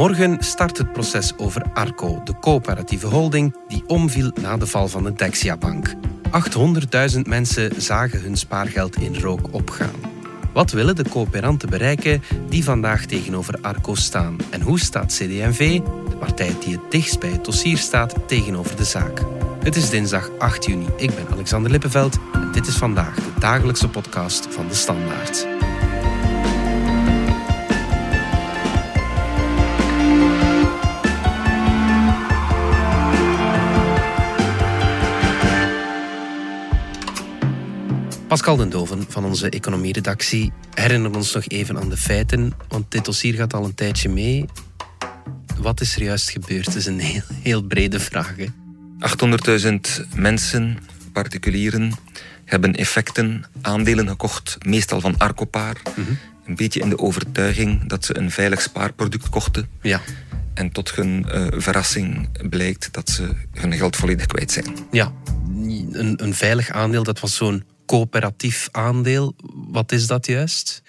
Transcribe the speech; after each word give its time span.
Morgen 0.00 0.36
start 0.38 0.78
het 0.78 0.92
proces 0.92 1.32
over 1.36 1.62
Arco, 1.74 2.20
de 2.24 2.38
coöperatieve 2.38 3.06
holding 3.06 3.56
die 3.68 3.84
omviel 3.86 4.30
na 4.40 4.56
de 4.56 4.66
val 4.66 4.88
van 4.88 5.04
de 5.04 5.12
Dexia-bank. 5.12 5.94
800.000 7.14 7.20
mensen 7.22 7.82
zagen 7.82 8.20
hun 8.20 8.36
spaargeld 8.36 8.96
in 8.96 9.16
rook 9.16 9.40
opgaan. 9.50 9.94
Wat 10.52 10.70
willen 10.70 10.96
de 10.96 11.08
coöperanten 11.08 11.70
bereiken 11.70 12.22
die 12.48 12.64
vandaag 12.64 13.04
tegenover 13.04 13.58
Arco 13.60 13.94
staan? 13.94 14.36
En 14.50 14.60
hoe 14.60 14.80
staat 14.80 15.12
CD&V, 15.12 15.80
de 16.08 16.16
partij 16.18 16.56
die 16.60 16.72
het 16.72 16.90
dichtst 16.90 17.20
bij 17.20 17.30
het 17.30 17.44
dossier 17.44 17.78
staat, 17.78 18.14
tegenover 18.26 18.76
de 18.76 18.84
zaak? 18.84 19.22
Het 19.62 19.76
is 19.76 19.90
dinsdag 19.90 20.30
8 20.38 20.64
juni. 20.64 20.86
Ik 20.96 21.14
ben 21.14 21.26
Alexander 21.30 21.70
Lippenveld 21.70 22.18
en 22.32 22.52
dit 22.52 22.66
is 22.66 22.76
vandaag 22.76 23.14
de 23.14 23.40
dagelijkse 23.40 23.88
podcast 23.88 24.46
van 24.50 24.68
de 24.68 24.74
Standaard. 24.74 25.59
Pascal 38.30 38.56
den 38.56 38.70
Doven 38.70 39.04
van 39.08 39.24
onze 39.24 39.48
economieredactie 39.48 40.52
herinnert 40.74 41.16
ons 41.16 41.34
nog 41.34 41.44
even 41.48 41.78
aan 41.78 41.88
de 41.88 41.96
feiten, 41.96 42.52
want 42.68 42.90
dit 42.90 43.04
dossier 43.04 43.34
gaat 43.34 43.54
al 43.54 43.64
een 43.64 43.74
tijdje 43.74 44.08
mee. 44.08 44.44
Wat 45.58 45.80
is 45.80 45.96
er 45.96 46.02
juist 46.02 46.30
gebeurd? 46.30 46.64
Dat 46.64 46.74
is 46.74 46.86
een 46.86 47.00
heel, 47.00 47.22
heel 47.42 47.62
brede 47.62 48.00
vraag. 48.00 48.34
800.000 48.38 49.70
mensen, 50.14 50.78
particulieren, 51.12 51.92
hebben 52.44 52.74
effecten, 52.74 53.44
aandelen 53.62 54.08
gekocht, 54.08 54.56
meestal 54.66 55.00
van 55.00 55.18
Arcopaar. 55.18 55.76
Mhm. 55.96 56.10
Een 56.46 56.56
beetje 56.56 56.80
in 56.80 56.88
de 56.88 56.98
overtuiging 56.98 57.88
dat 57.88 58.04
ze 58.04 58.16
een 58.16 58.30
veilig 58.30 58.60
spaarproduct 58.60 59.28
kochten. 59.28 59.68
Ja. 59.82 60.00
En 60.54 60.72
tot 60.72 60.94
hun 60.94 61.26
uh, 61.34 61.46
verrassing 61.50 62.28
blijkt 62.48 62.88
dat 62.92 63.08
ze 63.08 63.28
hun 63.52 63.72
geld 63.72 63.96
volledig 63.96 64.26
kwijt 64.26 64.52
zijn. 64.52 64.76
Ja, 64.90 65.12
een, 65.92 66.14
een 66.22 66.34
veilig 66.34 66.70
aandeel, 66.70 67.02
dat 67.02 67.20
was 67.20 67.36
zo'n 67.36 67.64
coöperatief 67.90 68.68
aandeel. 68.72 69.34
Wat 69.70 69.92
is 69.92 70.06
dat 70.06 70.26
juist? 70.26 70.82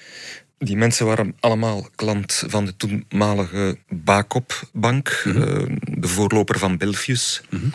Die 0.57 0.77
mensen 0.77 1.05
waren 1.05 1.35
allemaal 1.39 1.89
klant 1.95 2.43
van 2.47 2.65
de 2.65 2.75
toenmalige 2.77 3.77
Bakop-bank, 3.89 5.21
mhm. 5.23 5.41
eh, 5.41 5.77
de 5.99 6.07
voorloper 6.07 6.59
van 6.59 6.77
Belfius. 6.77 7.41
Mhm. 7.49 7.65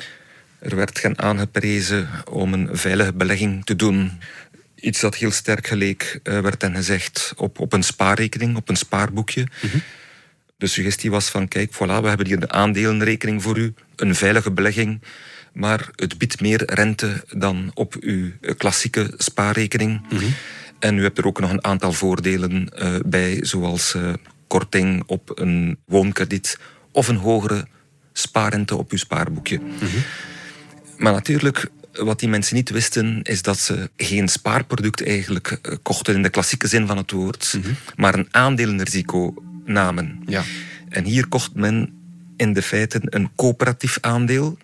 Er 0.58 0.76
werd 0.76 1.02
hen 1.02 1.18
aangeprezen 1.18 2.08
om 2.30 2.52
een 2.52 2.68
veilige 2.72 3.12
belegging 3.12 3.64
te 3.64 3.76
doen. 3.76 4.20
Iets 4.74 5.00
dat 5.00 5.14
heel 5.14 5.30
sterk 5.30 5.66
geleek, 5.66 6.20
uh, 6.22 6.40
werd 6.40 6.62
hen 6.62 6.74
gezegd, 6.74 7.32
op, 7.36 7.60
op 7.60 7.72
een 7.72 7.82
spaarrekening, 7.82 8.56
op 8.56 8.68
een 8.68 8.76
spaarboekje. 8.76 9.46
Mhm. 9.62 9.78
De 10.56 10.66
suggestie 10.66 11.10
was 11.10 11.28
van, 11.28 11.48
kijk, 11.48 11.74
voilà, 11.74 12.00
we 12.02 12.08
hebben 12.08 12.26
hier 12.26 12.40
de 12.40 12.48
aandelenrekening 12.48 13.42
voor 13.42 13.58
u, 13.58 13.74
een 13.96 14.14
veilige 14.14 14.50
belegging 14.50 15.00
maar 15.56 15.88
het 15.94 16.18
biedt 16.18 16.40
meer 16.40 16.62
rente 16.74 17.24
dan 17.36 17.70
op 17.74 17.96
uw 18.00 18.30
klassieke 18.56 19.14
spaarrekening. 19.16 20.00
Mhm. 20.10 20.24
En 20.78 20.98
u 20.98 21.02
hebt 21.02 21.18
er 21.18 21.26
ook 21.26 21.40
nog 21.40 21.50
een 21.50 21.64
aantal 21.64 21.92
voordelen 21.92 22.68
uh, 22.78 22.94
bij, 23.06 23.38
zoals 23.40 23.94
uh, 23.94 24.12
korting 24.46 25.02
op 25.06 25.32
een 25.34 25.78
woonkrediet 25.84 26.58
of 26.92 27.08
een 27.08 27.16
hogere 27.16 27.66
spaarrente 28.12 28.76
op 28.76 28.90
uw 28.90 28.98
spaarboekje. 28.98 29.58
Mhm. 29.58 29.96
Maar 30.96 31.12
natuurlijk, 31.12 31.70
wat 31.92 32.20
die 32.20 32.28
mensen 32.28 32.56
niet 32.56 32.70
wisten, 32.70 33.22
is 33.22 33.42
dat 33.42 33.58
ze 33.58 33.90
geen 33.96 34.28
spaarproduct 34.28 35.06
eigenlijk 35.06 35.58
eh, 35.62 35.74
kochten 35.82 36.14
in 36.14 36.22
de 36.22 36.30
klassieke 36.30 36.68
zin 36.68 36.86
van 36.86 36.96
het 36.96 37.10
woord, 37.10 37.54
mhm. 37.58 37.72
maar 37.96 38.14
een 38.14 38.28
aandelenrisico 38.30 39.34
namen. 39.64 40.22
Ja. 40.26 40.42
En 40.88 41.04
hier 41.04 41.26
kocht 41.26 41.54
men 41.54 41.94
in 42.36 42.52
de 42.52 42.62
feiten 42.62 43.00
een 43.04 43.30
coöperatief 43.36 43.98
aandeel 44.00 44.58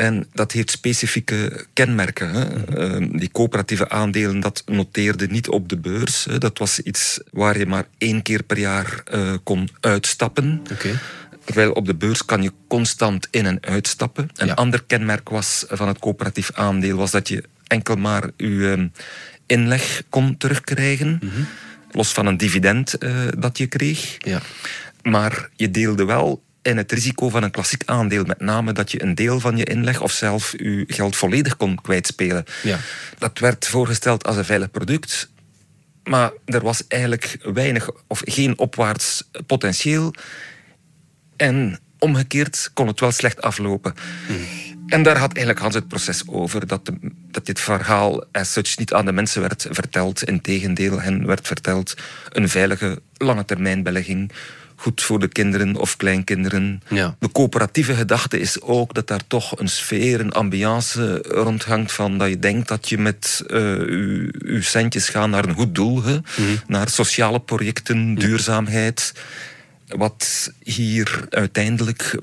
en 0.00 0.26
dat 0.32 0.52
heeft 0.52 0.70
specifieke 0.70 1.66
kenmerken. 1.72 2.30
Hè. 2.30 2.44
Ehm, 2.76 3.18
die 3.18 3.30
coöperatieve 3.30 3.88
aandelen, 3.88 4.40
dat 4.40 4.62
noteerde 4.66 5.26
niet 5.26 5.48
op 5.48 5.68
de 5.68 5.76
beurs. 5.78 6.26
Dat 6.38 6.58
was 6.58 6.80
iets 6.80 7.20
waar 7.32 7.58
je 7.58 7.66
maar 7.66 7.86
één 7.98 8.22
keer 8.22 8.42
per 8.42 8.58
jaar 8.58 9.02
uh, 9.14 9.34
kon 9.42 9.68
uitstappen. 9.80 10.62
Okay. 10.72 10.94
Terwijl 11.44 11.72
op 11.72 11.86
de 11.86 11.94
beurs 11.94 12.24
kan 12.24 12.42
je 12.42 12.52
constant 12.68 13.28
in- 13.30 13.46
en 13.46 13.58
uitstappen. 13.60 14.30
Een 14.36 14.54
ander 14.54 14.82
kenmerk 14.86 15.28
was 15.28 15.64
van 15.68 15.88
het 15.88 15.98
coöperatief 15.98 16.50
aandeel 16.54 16.96
was 16.96 17.10
dat 17.10 17.28
je 17.28 17.44
enkel 17.66 17.96
maar 17.96 18.30
je 18.36 18.72
ehm, 18.76 18.88
inleg 19.46 20.02
kon 20.08 20.36
terugkrijgen. 20.36 21.18
Mhm. 21.22 21.42
Los 21.92 22.12
van 22.12 22.26
een 22.26 22.36
dividend 22.36 23.04
uh, 23.04 23.10
dat 23.38 23.58
je 23.58 23.66
kreeg. 23.66 24.16
Ja. 24.18 24.40
Maar 25.02 25.48
je 25.56 25.70
deelde 25.70 26.04
wel 26.04 26.42
en 26.62 26.76
het 26.76 26.92
risico 26.92 27.28
van 27.28 27.42
een 27.42 27.50
klassiek 27.50 27.82
aandeel, 27.86 28.24
met 28.24 28.40
name 28.40 28.72
dat 28.72 28.92
je 28.92 29.02
een 29.02 29.14
deel 29.14 29.40
van 29.40 29.56
je 29.56 29.64
inleg 29.64 30.00
of 30.00 30.12
zelf 30.12 30.54
je 30.56 30.84
geld 30.86 31.16
volledig 31.16 31.56
kon 31.56 31.80
kwijtspelen. 31.80 32.44
Ja. 32.62 32.78
Dat 33.18 33.38
werd 33.38 33.66
voorgesteld 33.66 34.26
als 34.26 34.36
een 34.36 34.44
veilig 34.44 34.70
product, 34.70 35.30
maar 36.04 36.30
er 36.44 36.62
was 36.62 36.86
eigenlijk 36.88 37.38
weinig 37.42 37.90
of 38.06 38.22
geen 38.24 38.58
opwaarts 38.58 39.28
potentieel. 39.46 40.14
En 41.36 41.78
omgekeerd 41.98 42.70
kon 42.74 42.86
het 42.86 43.00
wel 43.00 43.12
slecht 43.12 43.42
aflopen. 43.42 43.94
Hmm. 44.26 44.46
En 44.86 45.02
daar 45.02 45.18
had 45.18 45.32
eigenlijk 45.32 45.58
Hans 45.58 45.74
het 45.74 45.88
proces 45.88 46.22
over, 46.26 46.66
dat, 46.66 46.90
dat 47.30 47.46
dit 47.46 47.60
verhaal 47.60 48.24
as 48.32 48.52
such 48.52 48.78
niet 48.78 48.92
aan 48.92 49.04
de 49.04 49.12
mensen 49.12 49.40
werd 49.40 49.66
verteld. 49.70 50.24
Integendeel, 50.24 51.00
hen 51.00 51.26
werd 51.26 51.46
verteld 51.46 51.94
een 52.28 52.48
veilige 52.48 53.02
lange 53.16 53.44
termijn 53.44 53.82
belegging 53.82 54.32
goed 54.80 55.02
voor 55.02 55.18
de 55.18 55.28
kinderen 55.28 55.76
of 55.76 55.96
kleinkinderen. 55.96 56.82
Ja. 56.88 57.16
De 57.18 57.32
coöperatieve 57.32 57.94
gedachte 57.94 58.40
is 58.40 58.60
ook 58.60 58.94
dat 58.94 59.06
daar 59.06 59.26
toch 59.26 59.58
een 59.58 59.68
sfeer, 59.68 60.20
een 60.20 60.32
ambiance 60.32 61.22
rondhangt 61.28 61.92
van 61.92 62.18
dat 62.18 62.28
je 62.28 62.38
denkt 62.38 62.68
dat 62.68 62.88
je 62.88 62.98
met 62.98 63.44
uh, 63.46 63.78
uw, 64.38 64.62
centjes 64.62 65.08
gaat 65.08 65.28
naar 65.28 65.44
een 65.44 65.54
goed 65.54 65.74
doel, 65.74 66.02
hè? 66.02 66.12
Mhm. 66.12 66.56
naar 66.66 66.88
sociale 66.88 67.40
projecten, 67.40 68.14
duurzaamheid. 68.14 69.12
Wat 69.86 70.52
hier 70.62 71.26
uiteindelijk 71.30 72.18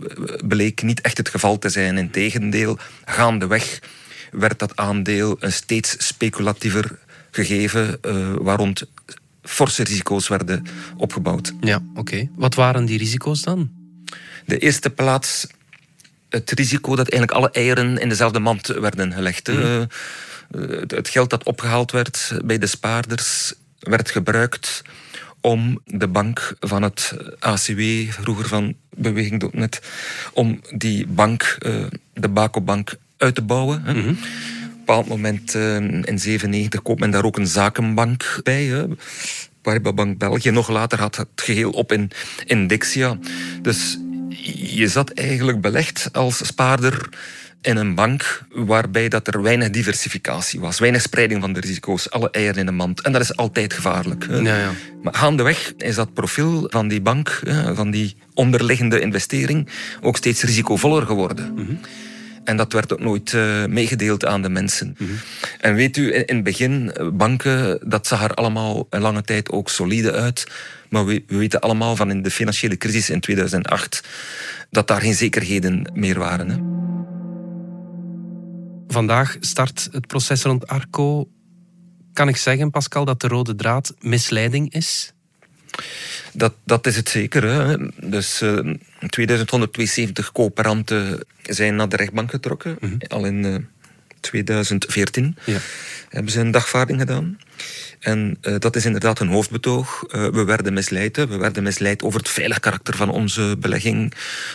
bleek 0.48 0.82
niet 0.82 1.02
echt 1.02 1.18
het 1.18 1.30
geval 1.30 1.60
te 1.60 1.70
zijn. 1.70 1.98
Integendeel, 1.98 2.78
gaandeweg 3.06 3.80
werd 4.32 4.60
dat 4.60 4.76
aandeel 4.76 5.38
een 5.40 5.54
steeds 5.54 5.96
speculatiever 5.98 6.98
gegeven, 7.32 7.98
uh, 8.06 8.34
waar 8.40 8.58
rond 8.58 8.86
forse 9.48 9.84
risico's 9.84 10.28
werden 10.28 10.66
opgebouwd. 10.98 11.54
Ja, 11.60 11.82
oké. 11.96 12.30
Wat 12.36 12.56
waren 12.56 12.86
die 12.86 12.98
risico's 12.98 13.42
dan? 13.42 13.70
De 14.46 14.58
eerste 14.58 14.90
plaats 14.90 15.48
het 16.30 16.52
risico 16.52 16.96
dat 16.96 17.10
eigenlijk 17.10 17.32
alle 17.32 17.52
eieren 17.52 17.98
in 17.98 18.10
dezelfde 18.10 18.40
mand 18.40 18.68
werden 18.68 19.14
gelegd. 19.14 19.48
Mhm. 19.48 19.62
Eh, 19.62 19.82
het 20.88 21.10
geld 21.10 21.30
dat 21.30 21.44
opgehaald 21.44 21.92
werd 21.92 22.40
bij 22.46 22.58
de 22.58 22.68
spaarders 22.68 23.54
werd 23.80 24.12
gebruikt 24.12 24.82
om 25.42 25.82
de 25.86 26.08
bank 26.08 26.56
van 26.60 26.82
het 26.82 27.14
ACW, 27.40 27.82
vroeger 28.10 28.48
van 28.48 28.76
Beweging.net, 28.96 29.82
om 30.34 30.62
die 30.76 31.08
bank, 31.08 31.58
eh, 31.60 31.86
de 32.14 32.30
Baco-bank, 32.30 32.96
uit 33.18 33.36
te 33.36 33.42
bouwen. 33.42 33.84
Mm 33.86 34.18
bepaald 34.88 35.08
moment 35.08 35.56
uh, 35.56 35.76
in 35.76 36.20
97 36.20 36.82
koopt 36.82 37.00
men 37.00 37.12
daar 37.12 37.26
ook 37.26 37.38
een 37.38 37.48
zakenbank 37.48 38.40
bij. 38.44 38.64
Hè. 38.64 38.86
Bank 39.94 40.18
België. 40.18 40.52
Nog 40.52 40.70
later 40.70 41.00
had 41.00 41.16
het 41.16 41.28
geheel 41.36 41.72
op 41.72 41.92
in, 41.92 42.12
in 42.46 42.68
Dixia. 42.68 43.18
Dus 43.62 44.00
je 44.56 44.88
zat 44.88 45.10
eigenlijk 45.10 45.62
belegd 45.62 46.10
als 46.12 46.46
spaarder 46.46 47.10
in 47.62 47.78
een 47.78 47.96
bank 47.96 48.42
waarbij 48.50 49.10
dat 49.10 49.28
er 49.28 49.42
weinig 49.42 49.70
diversificatie 49.70 50.60
was, 50.60 50.80
weinig 50.80 51.02
spreiding 51.02 51.42
van 51.42 51.54
de 51.54 51.60
risico's, 51.60 52.10
alle 52.10 52.32
eieren 52.32 52.58
in 52.58 52.68
een 52.68 52.76
mand. 52.76 53.02
En 53.02 53.12
dat 53.12 53.22
is 53.22 53.36
altijd 53.36 53.74
gevaarlijk. 53.74 54.26
Ja, 54.30 54.58
ja. 54.58 54.72
Maar 55.04 55.14
gaandeweg 55.14 55.74
is 55.78 55.96
dat 55.96 56.14
profiel 56.14 56.68
van 56.70 56.88
die 56.88 57.02
bank, 57.02 57.42
van 57.74 57.92
die 57.92 58.16
onderliggende 58.34 59.00
investering, 59.00 59.70
ook 60.02 60.18
steeds 60.18 60.44
risicovoller 60.44 61.06
geworden. 61.06 61.54
Mm 61.56 61.80
en 62.48 62.58
dat 62.58 62.74
werd 62.74 62.94
ook 62.94 63.00
nooit 63.00 63.34
uh, 63.34 63.66
meegedeeld 63.66 64.26
aan 64.26 64.42
de 64.42 64.50
mensen. 64.50 64.96
Mhm. 64.98 65.12
En 65.60 65.76
weet 65.76 65.98
u, 65.98 66.16
in, 66.16 66.36
het 66.36 66.44
begin, 66.44 66.92
eh, 66.92 67.08
banken, 67.14 67.80
dat 67.90 68.08
zag 68.08 68.24
er 68.24 68.34
allemaal 68.34 68.88
een 68.90 69.02
lange 69.02 69.22
tijd 69.22 69.52
ook 69.52 69.70
solide 69.70 70.12
uit. 70.12 70.48
Maar 70.90 71.06
we, 71.06 71.24
we, 71.28 71.38
weten 71.38 71.62
allemaal 71.62 71.96
van 71.96 72.10
in 72.10 72.22
de 72.22 72.32
financiële 72.32 72.78
crisis 72.78 73.10
in 73.10 73.20
2008 73.20 74.04
dat 74.70 74.88
daar 74.88 75.02
geen 75.02 75.14
zekerheden 75.14 75.92
meer 75.94 76.20
waren. 76.20 76.50
Hè. 76.50 76.58
Vandaag 78.88 79.38
start 79.40 79.88
het 79.92 80.08
proces 80.08 80.44
rond 80.44 80.68
Arco. 80.68 81.30
Kan 82.14 82.28
ik 82.28 82.38
zeggen, 82.38 82.70
Pascal, 82.70 83.06
dat 83.06 83.22
de 83.22 83.28
rode 83.28 83.56
draad 83.56 83.94
misleiding 84.00 84.74
is? 84.74 85.14
Dat, 86.34 86.54
dat 86.64 86.88
is 86.88 86.96
het 86.96 87.10
zeker. 87.10 87.44
Hè. 87.44 87.78
Dus 88.10 88.42
uh, 88.42 88.58
eh, 88.58 88.76
2172 89.08 90.32
coöperanten 90.32 91.26
zijn 91.42 91.76
naar 91.76 91.90
de 91.90 91.96
rechtbank 91.96 92.30
getrokken. 92.30 92.78
Mhm. 92.80 92.96
Al 93.08 93.26
in 93.26 93.44
uh, 93.44 93.56
eh, 93.56 93.62
2014 94.20 95.38
ja. 95.46 95.58
hebben 96.10 96.32
ze 96.32 96.40
een 96.40 96.52
dagvaarding 96.52 97.00
gedaan. 97.00 97.38
En 98.00 98.38
uh, 98.42 98.56
dat 98.60 98.76
is 98.76 98.86
inderdaad 98.86 99.20
een 99.20 99.28
hoofdbetoog. 99.28 100.04
Uh, 100.08 100.28
we 100.28 100.44
werden 100.44 100.74
misleid. 100.74 101.18
We 101.18 101.38
werden 101.38 101.64
misleid 101.64 102.04
over 102.04 102.20
het 102.20 102.30
veilig 102.30 102.60
karakter 102.60 102.96
van 102.96 103.10
onze 103.10 103.56
belegging. 103.60 104.14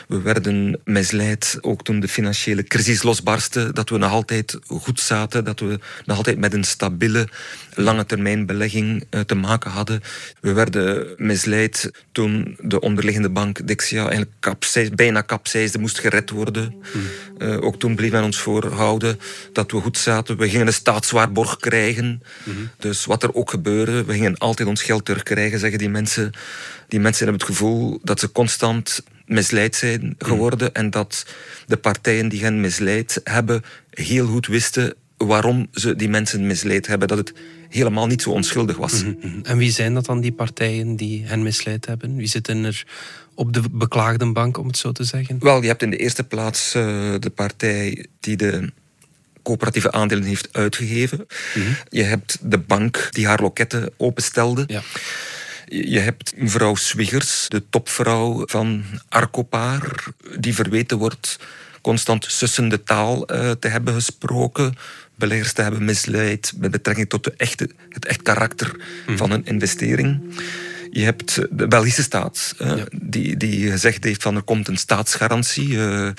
We 0.09 0.21
werden 0.21 0.81
misleid 0.85 1.59
ook 1.61 1.85
toen 1.85 2.01
de 2.01 2.09
financiële 2.09 2.65
crisis 2.65 3.03
losbarstte. 3.03 3.73
Dat 3.73 3.89
we 3.89 3.99
nog 3.99 4.11
altijd 4.11 4.59
goed 4.67 5.01
zaten. 5.01 5.45
Dat 5.45 5.61
we 5.61 5.79
nog 6.05 6.17
altijd 6.17 6.39
met 6.39 6.55
een 6.55 6.65
stabiele 6.65 7.29
lange 7.75 8.07
termijn 8.07 8.47
belegging 8.47 9.05
uh, 9.11 9.21
te 9.21 9.35
maken 9.35 9.71
hadden. 9.71 10.01
We 10.41 10.53
werden 10.53 11.15
misleid 11.17 11.91
toen 12.13 12.57
de 12.61 12.81
onderliggende 12.81 13.31
bank 13.31 13.67
Dexia 13.67 14.01
eigenlijk 14.01 14.31
kapseis, 14.41 14.91
bijna 14.91 15.21
kapseisde, 15.21 15.79
moest 15.79 15.99
gered 15.99 16.31
worden. 16.31 16.75
Mm. 16.93 17.61
ook 17.61 17.79
toen 17.79 17.95
bleef 17.95 18.11
men 18.11 18.25
ons 18.25 18.39
voorhouden 18.39 19.19
dat 19.53 19.71
we 19.71 19.81
goed 19.81 19.99
zaten. 19.99 20.37
We 20.37 20.49
gingen 20.49 20.67
een 20.67 20.73
staatswaarborg 20.73 21.57
krijgen. 21.57 22.23
Mm. 22.45 22.71
Dus 22.79 23.05
wat 23.05 23.23
er 23.23 23.33
ook 23.43 23.51
gebeurde, 23.51 24.05
we 24.05 24.13
gingen 24.13 24.39
altijd 24.39 24.69
ons 24.69 24.83
geld 24.83 25.05
terugkrijgen, 25.05 25.59
zeggen 25.59 25.79
die 25.79 25.89
mensen. 25.89 26.33
Die 26.89 27.01
mensen 27.01 27.25
hebben 27.25 27.47
het 27.47 27.57
gevoel 27.57 27.99
dat 28.03 28.21
ze 28.21 28.33
constant 28.33 29.03
misleid 29.27 29.75
zijn 29.75 30.15
geworden 30.19 30.69
mm. 30.69 30.75
en 30.75 30.91
dat 30.91 31.27
de 31.67 31.77
partijen 31.77 32.29
die 32.29 32.43
hen 32.43 32.61
misleid 32.61 33.21
hebben 33.25 33.63
heel 33.91 34.27
goed 34.27 34.47
wisten 34.47 34.95
waarom 35.17 35.67
ze 35.73 35.97
die 35.97 36.09
mensen 36.09 36.47
misleid 36.47 36.87
hebben. 36.87 37.09
Dat 37.09 37.19
het 37.19 37.33
helemaal 37.69 38.07
niet 38.07 38.23
zo 38.23 38.31
onschuldig 38.31 38.77
was. 38.77 39.03
Mhm, 39.03 39.15
mhm. 39.21 39.41
En 39.43 39.57
wie 39.57 39.71
zijn 39.71 39.95
dat 39.95 40.07
dan, 40.07 40.21
die 40.21 40.33
partijen 40.33 40.97
die 40.97 41.25
hen 41.25 41.43
misleid 41.43 41.87
hebben? 41.87 42.17
Wie 42.17 42.27
zitten 42.27 42.65
er 42.65 42.87
op 43.35 43.53
de 43.53 43.63
beklaagdenbank, 43.71 44.59
om 44.59 44.67
het 44.67 44.77
zo 44.77 44.93
te 44.93 45.05
zeggen? 45.05 45.37
Wel, 45.41 45.63
je 45.63 45.69
hebt 45.69 45.83
in 45.83 45.91
de 45.91 45.97
eerste 45.97 46.25
plaats 46.25 46.75
uh, 46.75 46.83
de 47.19 47.31
partij 47.35 48.07
die 48.21 48.37
de 48.37 48.73
coöperatieve 49.43 49.93
aandelen 49.93 50.25
heeft 50.25 50.49
uitgegeven. 50.53 51.27
Mhm. 51.55 51.67
Je 51.89 52.03
hebt 52.03 52.39
de 52.41 52.59
bank 52.59 53.09
die 53.11 53.27
haar 53.27 53.41
loketten 53.41 53.91
openstelde. 53.97 54.65
Ja. 54.67 54.83
Je 55.65 55.99
hebt 55.99 56.33
mevrouw 56.37 56.75
Swiggers, 56.75 57.47
de 57.49 57.63
topvrouw 57.71 58.43
van 58.47 58.85
Arcopaar, 59.09 60.05
die 60.39 60.55
verweten 60.55 60.99
wordt 60.99 61.39
constant 61.81 62.27
sussende 62.29 62.83
taal 62.83 63.33
uh, 63.33 63.51
te 63.51 63.69
hebben 63.69 63.95
gesproken, 63.95 64.75
beleggers 65.15 65.53
te 65.53 65.63
hebben 65.63 65.85
misleid 65.85 66.53
met 66.57 66.71
betrekking 66.71 67.09
tot 67.09 67.25
de 67.25 67.35
echte, 67.37 67.71
het 67.89 68.05
echt 68.05 68.23
karakter 68.23 68.77
mhm. 69.07 69.17
van 69.17 69.31
een 69.31 69.45
investering. 69.45 70.21
Je 70.91 71.05
hebt 71.05 71.41
de 71.51 71.69
Belgische 71.69 72.03
staat, 72.03 72.55
uh, 72.59 72.73
die, 72.93 73.37
die 73.37 73.71
gezegd 73.71 74.05
heeft 74.05 74.23
van 74.23 74.37
er 74.37 74.43
komt 74.43 74.69
een 74.69 74.77
staatsgarantie. 74.77 75.69
Uh, 75.69 76.11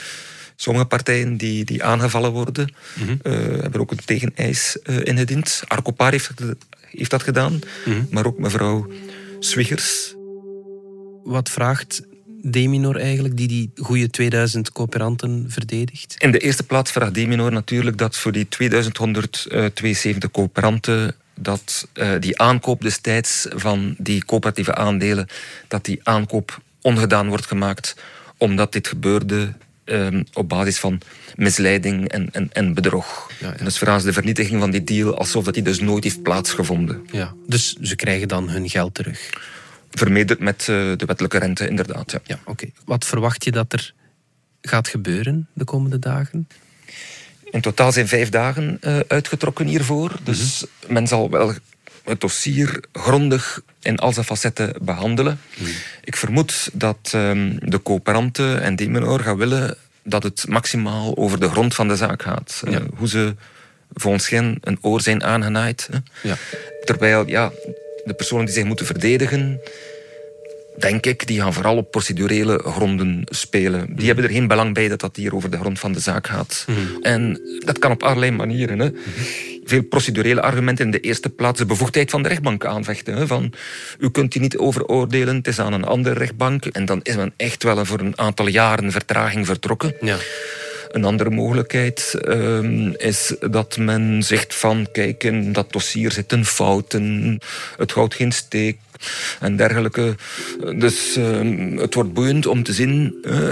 Sommige 0.56 0.86
partijen 0.86 1.38
die, 1.38 1.66
die 1.66 1.84
aangevallen 1.84 2.32
worden, 2.32 2.74
mm 2.96 3.20
hebben 3.62 3.82
ook 3.82 3.92
een 3.92 4.06
tegeneis 4.06 4.78
uh, 4.84 5.00
ingediend. 5.04 5.64
Arcopar 5.68 6.12
heeft, 6.12 6.32
heeft 6.80 7.12
dat 7.12 7.24
gedaan, 7.24 7.60
mhm. 7.86 8.04
maar 8.10 8.26
ook 8.26 8.40
mevrouw 8.40 8.88
Swiggers. 9.40 10.16
Wat 11.24 11.50
vraagt 11.50 12.02
Deminor 12.42 12.96
eigenlijk, 12.96 13.38
die 13.38 13.48
die 13.48 13.72
goede 13.76 14.10
2000 14.10 14.70
verdedigt? 15.48 16.16
In 16.18 16.32
de 16.32 16.40
eerste 16.40 16.64
plaats 16.64 16.92
vraagt 16.92 17.14
Deminor 17.14 17.52
natuurlijk 17.52 17.98
dat 17.98 18.18
voor 18.18 18.32
die 18.32 18.48
2172 18.48 20.32
coöperanten 20.32 21.16
dat 21.36 21.88
uh, 21.94 22.12
die 22.20 22.40
aankoop 22.40 22.82
destijds 22.82 23.48
van 23.50 23.96
die 23.98 24.26
coöperatieve 24.26 24.76
aandelen, 24.76 25.28
dat 25.68 25.86
die 25.86 26.00
aankoop 26.04 26.62
ongedaan 26.82 27.28
wordt 27.28 27.46
gemaakt, 27.46 27.96
omdat 28.38 28.72
dit 28.72 28.88
gebeurde 28.88 29.54
um, 29.86 30.24
op 30.34 30.50
basis 30.50 30.80
van 30.80 31.02
misleiding 31.36 32.08
en, 32.08 32.30
en, 32.32 32.50
en 32.52 32.74
bedrog. 32.74 33.32
Ja, 33.40 33.48
ja. 33.48 33.56
En 33.58 33.66
dus 33.66 33.78
vragen 33.78 34.02
ze 34.02 34.08
de 34.08 34.14
vernietiging 34.14 34.60
van 34.60 34.72
die 34.72 34.84
deal 34.84 35.18
alsof 35.18 35.44
dat 35.44 35.54
die 35.54 35.64
dus 35.64 35.80
nooit 35.80 36.04
heeft 36.04 36.22
plaatsgevonden. 36.22 37.08
Ja, 37.12 37.34
dus 37.48 37.76
ze 37.82 37.96
krijgen 37.96 38.28
dan 38.28 38.50
hun 38.50 38.70
geld 38.70 38.94
terug? 38.94 39.30
Vermederd 39.92 40.40
met 40.40 40.62
uh, 40.62 40.68
de 40.68 41.06
wettelijke 41.06 41.38
rente, 41.38 41.68
inderdaad. 41.68 42.12
Ja, 42.12 42.20
ja 42.24 42.40
oké. 42.46 42.68
Wat 42.86 43.06
verwacht 43.06 43.44
je 43.44 43.52
dat 43.52 43.74
er 43.74 43.94
gaat 44.62 44.88
gebeuren 44.88 45.48
de 45.54 45.64
komende 45.64 46.00
dagen? 46.00 46.48
In 47.52 47.62
totaal 47.62 47.92
zijn 47.92 48.08
vijf 48.08 48.30
dagen 48.30 48.78
uh, 48.82 49.00
uitgetrokken 49.08 49.68
hiervoor. 49.68 50.12
Dus 50.24 50.62
mm 50.62 50.70
-hmm. 50.80 50.94
men 50.94 51.08
zal 51.08 51.30
wel 51.30 51.54
het 52.04 52.22
dossier 52.22 52.84
grondig 52.94 53.62
in 53.82 53.98
al 53.98 54.14
zijn 54.14 54.26
facetten 54.26 54.74
behandelen. 54.82 55.40
Mm. 55.58 55.68
Ik 56.04 56.16
vermoed 56.16 56.70
dat 56.74 57.12
um, 57.16 57.58
de 57.60 57.82
coöperanten 57.82 58.62
en 58.62 58.76
Demenor 58.76 59.20
gaan 59.20 59.38
willen 59.38 59.78
dat 60.04 60.24
het 60.24 60.46
maximaal 60.48 61.18
over 61.18 61.40
de 61.40 61.50
grond 61.50 61.76
van 61.76 61.88
de 61.88 61.96
zaak 61.96 62.22
gaat. 62.22 62.62
Ja. 62.66 62.72
Uh, 62.72 62.86
hoe 62.96 63.08
ze 63.08 63.36
volgens 63.94 64.30
hen 64.30 64.58
een 64.62 64.78
oor 64.82 65.02
zijn 65.02 65.24
aangenaaid. 65.24 65.90
Ja. 66.24 66.38
Terwijl 66.84 67.28
ja, 67.28 67.52
de 68.06 68.14
personen 68.14 68.46
die 68.46 68.54
zich 68.54 68.64
moeten 68.64 68.86
verdedigen, 68.86 69.60
denk 70.80 71.06
ik, 71.06 71.28
die 71.28 71.40
gaan 71.40 71.54
vooral 71.54 71.78
op 71.78 71.92
procedurele 71.92 72.60
gronden 72.66 73.22
spelen. 73.26 73.86
Die 73.86 73.96
mm. 73.96 74.06
hebben 74.06 74.24
er 74.24 74.32
geen 74.32 74.48
belang 74.48 74.74
bij 74.74 74.88
dat 74.88 75.00
dat 75.00 75.16
hier 75.16 75.36
over 75.36 75.50
de 75.50 75.58
grond 75.58 75.80
van 75.80 75.92
de 75.92 76.00
zaak 76.00 76.28
gaat. 76.28 76.66
Mm. 76.68 77.04
En 77.04 77.42
dat 77.66 77.80
kan 77.80 77.92
op 77.92 78.04
allerlei 78.04 78.32
manieren. 78.32 78.80
Hè. 78.80 78.90
Veel 79.64 79.84
procedurele 79.84 80.42
argumenten. 80.42 80.86
In 80.86 80.92
de 80.92 81.00
eerste 81.00 81.30
plaats 81.30 81.60
de 81.60 81.66
bevoegdheid 81.66 82.10
van 82.10 82.24
de 82.24 82.30
rechtbank 82.30 82.66
aanvechten. 82.66 83.28
Van, 83.28 83.54
u 84.00 84.10
kunt 84.10 84.32
die 84.32 84.42
niet 84.42 84.58
overoordelen, 84.58 85.36
het 85.36 85.48
is 85.48 85.60
aan 85.60 85.74
een 85.74 85.86
andere 85.86 86.16
rechtbank. 86.16 86.66
En 86.66 86.86
dan 86.86 87.00
is 87.04 87.16
men 87.16 87.34
echt 87.38 87.64
wel 87.64 87.86
voor 87.86 88.00
een 88.00 88.18
aantal 88.18 88.48
jaren 88.48 88.92
vertraging 88.92 89.46
vertrokken. 89.46 89.96
Ja. 90.02 90.18
Een 90.92 91.06
andere 91.06 91.30
mogelijkheid 91.30 92.16
uh, 92.28 92.94
is 92.98 93.36
dat 93.40 93.78
men 93.78 94.24
zegt 94.24 94.56
van 94.56 94.88
kijk, 94.92 95.24
in 95.24 95.52
dat 95.52 95.72
dossier 95.72 96.12
zitten 96.12 96.46
fouten, 96.46 97.40
het 97.78 97.92
houdt 97.92 98.16
geen 98.16 98.32
steek 98.32 98.78
en 99.40 99.56
dergelijke. 99.56 100.16
Dus 100.76 101.18
uh, 101.18 101.80
het 101.80 101.94
wordt 101.94 102.14
boeiend 102.14 102.46
om 102.46 102.64
te 102.64 102.74
zien, 102.74 103.18
uh, 103.22 103.50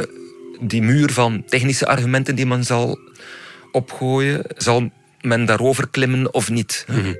die 0.59 0.81
muur 0.81 1.11
van 1.11 1.43
technische 1.47 1.87
argumenten 1.87 2.35
die 2.35 2.45
men 2.45 2.63
zal 2.63 2.99
opgooien, 3.71 4.41
zal 4.57 4.91
men 5.21 5.45
daarover 5.45 5.89
klimmen 5.89 6.33
of 6.33 6.49
niet. 6.49 6.85
Mhm. 6.87 7.13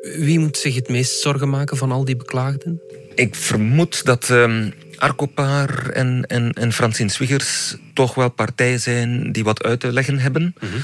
Wie 0.00 0.38
moet 0.38 0.56
zich 0.56 0.74
het 0.74 0.88
meest 0.88 1.20
zorgen 1.20 1.50
maken 1.50 1.76
van 1.76 1.92
al 1.92 2.04
die 2.04 2.16
beklaagden? 2.16 2.80
Ik 3.14 3.34
vermoed 3.34 4.04
dat 4.04 4.28
um, 4.28 4.72
Arcopaar 4.96 5.90
en, 5.90 6.24
en, 6.26 6.52
en 6.52 6.72
Francine 6.72 7.10
Swiggers 7.10 7.76
toch 7.94 8.14
wel 8.14 8.30
partijen 8.30 8.80
zijn 8.80 9.32
die 9.32 9.44
wat 9.44 9.62
uit 9.62 9.80
te 9.80 9.92
leggen 9.92 10.18
hebben. 10.18 10.54
Mhm. 10.60 10.76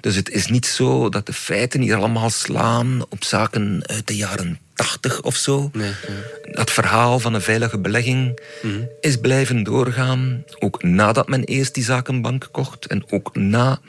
Dus 0.00 0.16
het 0.16 0.30
is 0.30 0.46
niet 0.46 0.66
zo 0.66 1.08
dat 1.08 1.26
de 1.26 1.32
feiten 1.32 1.80
hier 1.80 1.96
allemaal 1.96 2.30
slaan 2.30 3.04
op 3.08 3.24
zaken 3.24 3.82
uit 3.86 4.06
de 4.06 4.16
jaren 4.16 4.58
tachtig 4.74 5.22
of 5.22 5.36
zo. 5.36 5.70
Nee, 5.72 5.88
ja. 5.88 6.52
Dat 6.52 6.70
verhaal 6.70 7.18
van 7.18 7.34
een 7.34 7.42
veilige 7.42 7.78
belegging 7.78 8.40
mhm. 8.62 8.82
is 9.00 9.16
blijven 9.16 9.62
doorgaan. 9.62 10.44
Ook 10.58 10.82
nadat 10.82 11.28
men 11.28 11.44
eerst 11.44 11.74
die 11.74 11.84
zakenbank 11.84 12.48
kocht 12.52 12.86
en 12.86 13.04
ook 13.10 13.34
na 13.36 13.80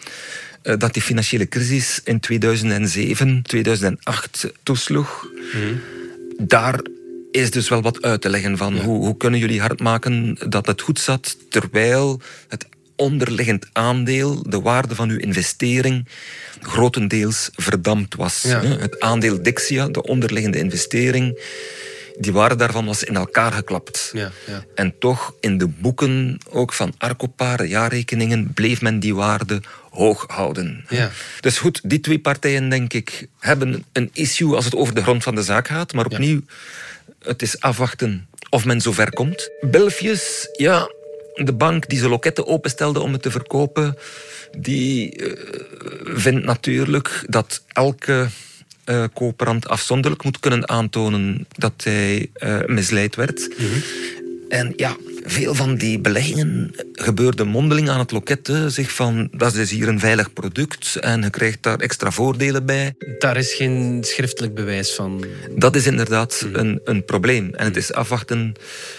dat 0.64 0.94
die 0.94 1.02
financiële 1.02 1.48
crisis 1.48 2.02
in 2.04 2.20
2007, 2.20 3.42
2008 3.42 4.52
toesloeg. 4.64 5.28
Mhm. 5.54 5.74
Daar 6.38 6.80
is 7.32 7.52
dus 7.52 7.70
wel 7.70 7.82
wat 7.82 8.02
uit 8.02 8.22
te 8.22 8.30
leggen 8.30 8.58
van 8.58 8.78
hoe, 8.78 9.06
hoe 9.06 9.18
kunnen 9.18 9.40
jullie 9.40 9.62
hard 9.62 9.80
maken 9.80 10.38
dat 10.50 10.66
het 10.66 10.82
goed 10.82 11.00
zat, 11.00 11.38
terwijl 11.50 12.22
het 12.48 12.66
onderliggend 12.96 13.70
aandeel, 13.72 14.44
de 14.50 14.62
waarde 14.62 14.96
van 14.96 15.10
uw 15.10 15.18
investering, 15.18 16.08
grotendeels 16.62 17.50
verdampt 17.56 18.16
was. 18.16 18.44
Het 18.44 19.00
aandeel 19.00 19.44
Dixia, 19.44 19.88
de 19.88 20.04
onderliggende 20.04 20.58
investering, 20.58 21.40
die 22.20 22.34
waarde 22.34 22.56
daarvan 22.56 22.86
was 22.86 23.04
in 23.04 23.16
elkaar 23.16 23.52
geklapt. 23.52 24.10
Ja, 24.14 24.32
ja. 24.48 24.64
En 24.76 24.96
toch, 25.00 25.34
in 25.40 25.58
de 25.58 25.68
boeken 25.68 26.38
ook 26.50 26.74
van 26.74 26.94
Arcopar, 26.98 27.66
jaarrekeningen, 27.66 28.54
bleef 28.54 28.82
men 28.82 29.00
die 29.00 29.16
waarde 29.16 29.62
hoog 29.90 30.26
houden. 30.28 30.86
Ja. 30.90 31.12
Dus 31.40 31.58
goed, 31.58 31.82
die 31.84 32.00
twee 32.00 32.20
partijen, 32.20 32.70
denk 32.70 32.94
ik, 32.94 33.28
hebben 33.40 33.86
een 33.92 34.10
issue 34.14 34.56
als 34.56 34.66
het 34.66 34.76
over 34.76 34.96
de 34.96 35.02
grond 35.02 35.24
van 35.24 35.36
de 35.36 35.44
zaak 35.44 35.68
gaat. 35.68 35.94
Maar 35.94 36.06
opnieuw, 36.06 36.42
het 37.20 37.42
is 37.42 37.60
afwachten 37.60 38.28
of 38.50 38.66
men 38.66 38.82
zover 38.82 39.14
komt. 39.14 39.50
Belfius, 39.62 40.50
ja, 40.58 40.92
de 41.34 41.54
bank 41.54 41.90
die 41.90 41.98
zijn 41.98 42.10
loketten 42.10 42.48
openstelde 42.48 43.00
om 43.00 43.14
het 43.14 43.22
te 43.22 43.32
verkopen, 43.32 43.98
die 44.58 45.18
uh, 45.18 45.34
vindt 46.04 46.46
natuurlijk 46.46 47.26
dat 47.30 47.64
elke 47.68 48.28
uh, 48.86 49.04
coöperant 49.14 49.68
afzonderlijk 49.68 50.24
moet 50.24 50.40
kunnen 50.40 50.70
aantonen 50.70 51.48
dat 51.58 51.74
hij 51.84 52.30
uh, 52.44 52.60
misleid 52.66 53.16
werd. 53.16 53.50
Mm 53.58 53.66
-hmm. 53.66 53.84
En 54.50 54.74
ja, 54.76 54.96
veel 55.26 55.56
van 55.56 55.76
die 55.76 56.00
beleggingen 56.00 56.76
gebeurde 56.94 57.44
mondeling 57.44 57.90
aan 57.90 58.00
het 58.00 58.12
loket. 58.12 58.52
Zeg 58.68 58.92
van, 58.92 59.30
dat 59.32 59.56
is 59.56 59.72
hier 59.72 59.88
een 59.88 60.00
veilig 60.00 60.34
product 60.34 60.96
en 60.96 61.22
je 61.22 61.30
krijgt 61.30 61.64
daar 61.64 61.80
extra 61.80 62.12
voordelen 62.12 62.66
bij. 62.66 62.96
Daar 63.20 63.38
is 63.38 63.54
geen 63.54 64.04
schriftelijk 64.04 64.54
bewijs 64.54 64.94
van. 64.94 65.26
Dat 65.56 65.76
is 65.76 65.88
inderdaad 65.88 66.46
mhm. 66.46 66.56
een, 66.60 66.82
een 66.84 67.06
probleem. 67.06 67.54
En 67.54 67.66
het 67.66 67.78
is 67.78 67.94
afwachten 67.94 68.54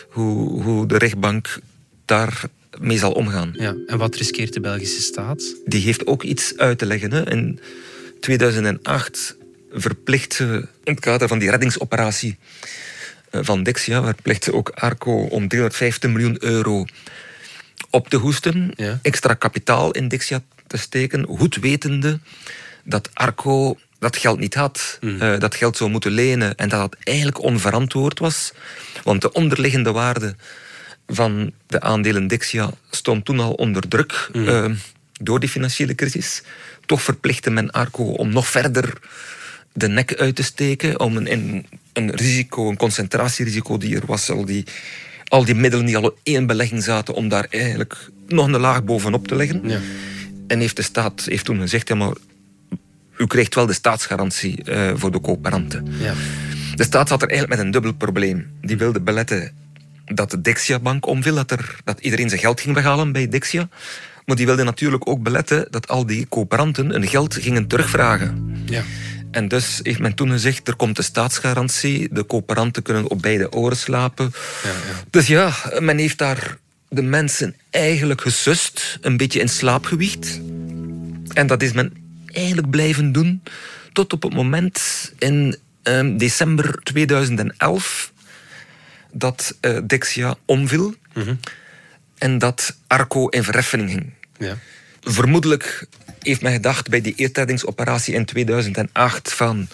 hoe, 0.08 0.62
hoe 0.62 0.86
de 0.86 0.98
rechtbank 0.98 1.58
daar 2.04 2.42
mee 2.80 2.98
zal 2.98 3.12
omgaan. 3.12 3.54
Ja, 3.56 3.76
en 3.86 3.98
wat 3.98 4.16
riskeert 4.16 4.52
de 4.52 4.60
Belgische 4.60 5.02
staat? 5.02 5.54
Die 5.64 5.82
heeft 5.82 6.06
ook 6.06 6.22
iets 6.22 6.56
uit 6.56 6.78
te 6.78 6.86
leggen. 6.86 7.12
Hè. 7.12 7.30
In 7.30 7.60
2008 8.20 9.36
verplicht 9.74 10.38
in 10.40 10.68
het 10.84 11.00
kader 11.00 11.28
van 11.28 11.38
die 11.38 11.50
reddingsoperatie 11.50 12.38
van 13.30 13.62
Dexia, 13.62 14.02
verplicht 14.02 14.52
ook 14.52 14.68
Arco 14.68 15.12
om 15.12 15.48
350 15.48 16.10
miljoen 16.10 16.36
euro 16.40 16.84
op 17.90 18.08
te 18.08 18.16
hoesten, 18.16 18.74
extra 19.02 19.34
kapitaal 19.34 19.90
in 19.90 20.08
Dexia 20.08 20.42
te 20.66 20.76
steken, 20.76 21.26
goed 21.26 21.56
wetende 21.56 22.18
dat 22.84 23.10
Arco 23.12 23.78
dat 23.98 24.16
geld 24.16 24.38
niet 24.38 24.54
had, 24.54 24.98
mm. 25.00 25.38
dat 25.38 25.54
geld 25.54 25.76
zou 25.76 25.90
moeten 25.90 26.10
lenen 26.10 26.54
en 26.54 26.68
dat 26.68 26.80
dat 26.80 27.00
eigenlijk 27.02 27.42
onverantwoord 27.42 28.18
was, 28.18 28.52
want 29.02 29.20
de 29.20 29.32
onderliggende 29.32 29.92
waarde 29.92 30.34
van 31.06 31.52
de 31.66 31.80
aandelen 31.80 32.26
Dexia 32.26 32.70
stond 32.90 33.24
toen 33.24 33.40
al 33.40 33.52
onder 33.52 33.88
druk 33.88 34.28
mm. 34.32 34.48
uh, 34.48 34.70
door 35.20 35.40
die 35.40 35.48
financiële 35.48 35.94
crisis. 35.94 36.42
Toch 36.86 37.02
verplichtte 37.02 37.50
men 37.50 37.70
Arco 37.70 38.04
om 38.04 38.32
nog 38.32 38.46
verder 38.46 38.98
de 39.74 39.88
nek 39.88 40.14
uit 40.14 40.36
te 40.36 40.42
steken, 40.42 41.00
om 41.00 41.16
een, 41.16 41.66
een 41.92 42.10
risico, 42.10 42.68
een 42.68 42.76
concentratierisico 42.76 43.78
die 43.78 43.96
er 43.96 44.06
was, 44.06 44.30
al 44.30 44.44
die, 44.44 44.64
al 45.24 45.44
die 45.44 45.54
middelen 45.54 45.86
die 45.86 45.96
al 45.96 46.16
in 46.22 46.34
één 46.34 46.46
belegging 46.46 46.82
zaten, 46.82 47.14
om 47.14 47.28
daar 47.28 47.46
eigenlijk 47.50 48.10
nog 48.28 48.46
een 48.46 48.60
laag 48.60 48.84
bovenop 48.84 49.28
te 49.28 49.34
leggen. 49.34 49.60
Ja. 49.68 49.80
En 50.46 50.60
heeft 50.60 50.76
de 50.76 50.82
staat 50.82 51.24
heeft 51.24 51.44
toen 51.44 51.60
gezegd, 51.60 51.88
ja 51.88 51.94
maar 51.94 52.12
u 53.16 53.26
krijgt 53.26 53.54
wel 53.54 53.66
de 53.66 53.72
staatsgarantie 53.72 54.62
uh, 54.64 54.92
voor 54.94 55.10
de 55.10 55.20
coöperanten. 55.20 55.86
Ja. 55.98 56.14
De 56.74 56.84
staat 56.84 57.08
zat 57.08 57.22
er 57.22 57.28
eigenlijk 57.28 57.58
met 57.58 57.66
een 57.66 57.72
dubbel 57.72 57.92
probleem. 57.92 58.50
Die 58.60 58.76
wilde 58.76 59.00
beletten 59.00 59.52
dat 60.04 60.30
de 60.30 60.40
Dexia-bank 60.40 61.06
omviel, 61.06 61.34
dat, 61.34 61.50
er, 61.50 61.76
dat 61.84 62.00
iedereen 62.00 62.28
zijn 62.28 62.40
geld 62.40 62.60
ging 62.60 62.74
weghalen 62.74 63.12
bij 63.12 63.28
Dexia. 63.28 63.68
Maar 64.26 64.36
die 64.36 64.46
wilde 64.46 64.64
natuurlijk 64.64 65.08
ook 65.08 65.22
beletten 65.22 65.66
dat 65.70 65.88
al 65.88 66.06
die 66.06 66.26
coöperanten 66.28 66.90
hun 66.90 67.06
geld 67.06 67.34
gingen 67.34 67.66
terugvragen. 67.66 68.62
Ja. 68.66 68.82
En 69.34 69.48
dus 69.48 69.80
heeft 69.82 69.98
men 69.98 70.14
toen 70.14 70.30
gezegd, 70.30 70.68
er 70.68 70.76
komt 70.76 70.96
de 70.96 71.02
staatsgarantie, 71.02 72.08
de 72.10 72.26
coöperanten 72.26 72.82
kunnen 72.82 73.10
op 73.10 73.22
beide 73.22 73.52
oren 73.52 73.76
slapen. 73.76 74.32
Ja, 74.62 74.70
ja. 74.70 75.02
Dus 75.10 75.26
ja, 75.26 75.54
men 75.78 75.98
heeft 75.98 76.18
daar 76.18 76.56
de 76.88 77.02
mensen 77.02 77.56
eigenlijk 77.70 78.20
gesust, 78.20 78.98
een 79.00 79.16
beetje 79.16 79.40
in 79.40 79.48
slaap 79.48 79.84
gewiegd. 79.84 80.40
En 81.32 81.46
dat 81.46 81.62
is 81.62 81.72
men 81.72 81.92
eigenlijk 82.26 82.70
blijven 82.70 83.12
doen 83.12 83.42
tot 83.92 84.12
op 84.12 84.22
het 84.22 84.34
moment 84.34 85.12
in 85.18 85.56
um, 85.82 86.18
december 86.18 86.82
2011 86.82 88.12
dat 89.12 89.56
uh, 89.60 89.78
Dexia 89.86 90.34
omviel 90.44 90.94
mm 91.14 91.38
en 92.18 92.38
dat 92.38 92.76
Arco 92.86 93.28
in 93.28 93.44
verheffening 93.44 93.90
ging. 93.90 94.12
Ja. 94.38 94.56
Vermoedelijk 95.04 95.86
heeft 96.22 96.42
men 96.42 96.52
gedacht 96.52 96.88
bij 96.88 97.00
die 97.00 97.14
eertijdingsoperatie 97.16 98.14
in 98.14 98.24
2008 98.24 99.32
van 99.32 99.68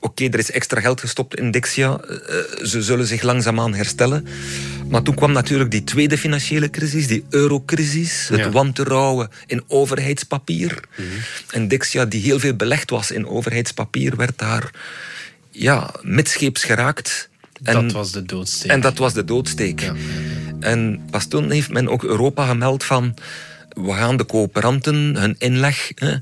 oké, 0.00 0.24
er 0.24 0.38
is 0.38 0.50
extra 0.50 0.80
geld 0.80 1.00
gestopt 1.00 1.38
in 1.38 1.50
Dexia, 1.50 2.00
uh, 2.10 2.16
ze 2.64 2.82
zullen 2.82 3.06
zich 3.06 3.22
langzaamaan 3.22 3.74
herstellen. 3.74 4.26
Maar 4.88 5.02
toen 5.02 5.14
kwam 5.14 5.32
natuurlijk 5.32 5.70
die 5.70 5.84
tweede 5.84 6.18
financiële 6.18 6.70
crisis, 6.70 7.06
die 7.06 7.24
eurocrisis, 7.30 8.28
het 8.28 8.38
ja. 8.38 8.50
wantrouwen 8.50 9.30
in 9.46 9.62
overheidspapier. 9.66 10.80
Mm 10.96 11.06
En 11.50 11.68
Dexia, 11.68 12.04
die 12.04 12.22
heel 12.22 12.38
veel 12.38 12.54
belegd 12.54 12.90
was 12.90 13.10
in 13.10 13.26
overheidspapier, 13.26 14.16
werd 14.16 14.38
daar 14.38 14.70
ja, 15.50 15.94
midscheeps 16.02 16.64
geraakt. 16.64 17.28
En, 17.62 17.74
dat 17.74 17.92
was 17.92 18.12
de 18.12 18.22
doodsteek. 18.22 18.70
En 18.70 18.80
dat 18.80 18.98
was 18.98 19.12
de 19.12 19.24
doodsteek. 19.24 19.80
Ja. 19.80 19.94
En 20.60 21.00
pas 21.10 21.26
toen 21.26 21.50
heeft 21.50 21.70
men 21.70 21.88
ook 21.88 22.04
Europa 22.04 22.46
gemeld 22.46 22.84
van 22.84 23.14
we 23.84 23.92
gaan 23.92 24.16
de 24.16 24.26
coöperanten 24.26 25.16
hun 25.16 25.34
inleg 25.38 25.92
hè, 25.94 26.16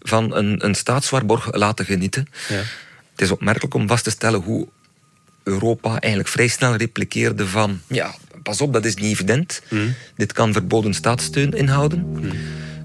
van 0.00 0.34
een, 0.36 0.64
een 0.64 0.74
staatswaarborg 0.74 1.54
laten 1.54 1.84
genieten. 1.84 2.26
Ja. 2.48 2.62
Het 3.10 3.20
is 3.20 3.30
opmerkelijk 3.30 3.74
om 3.74 3.88
vast 3.88 4.04
te 4.04 4.10
stellen 4.10 4.40
hoe 4.40 4.68
Europa 5.42 5.98
eigenlijk 5.98 6.28
vrij 6.32 6.48
snel 6.48 6.76
repliceerde 6.76 7.46
van 7.46 7.80
ja, 7.86 8.14
pas 8.42 8.60
op, 8.60 8.72
dat 8.72 8.84
is 8.84 8.94
niet 8.94 9.12
evident. 9.12 9.62
Mm. 9.68 9.94
Dit 10.16 10.32
kan 10.32 10.52
verboden 10.52 10.94
staatssteun 10.94 11.52
inhouden. 11.52 12.06
Mm. 12.06 12.30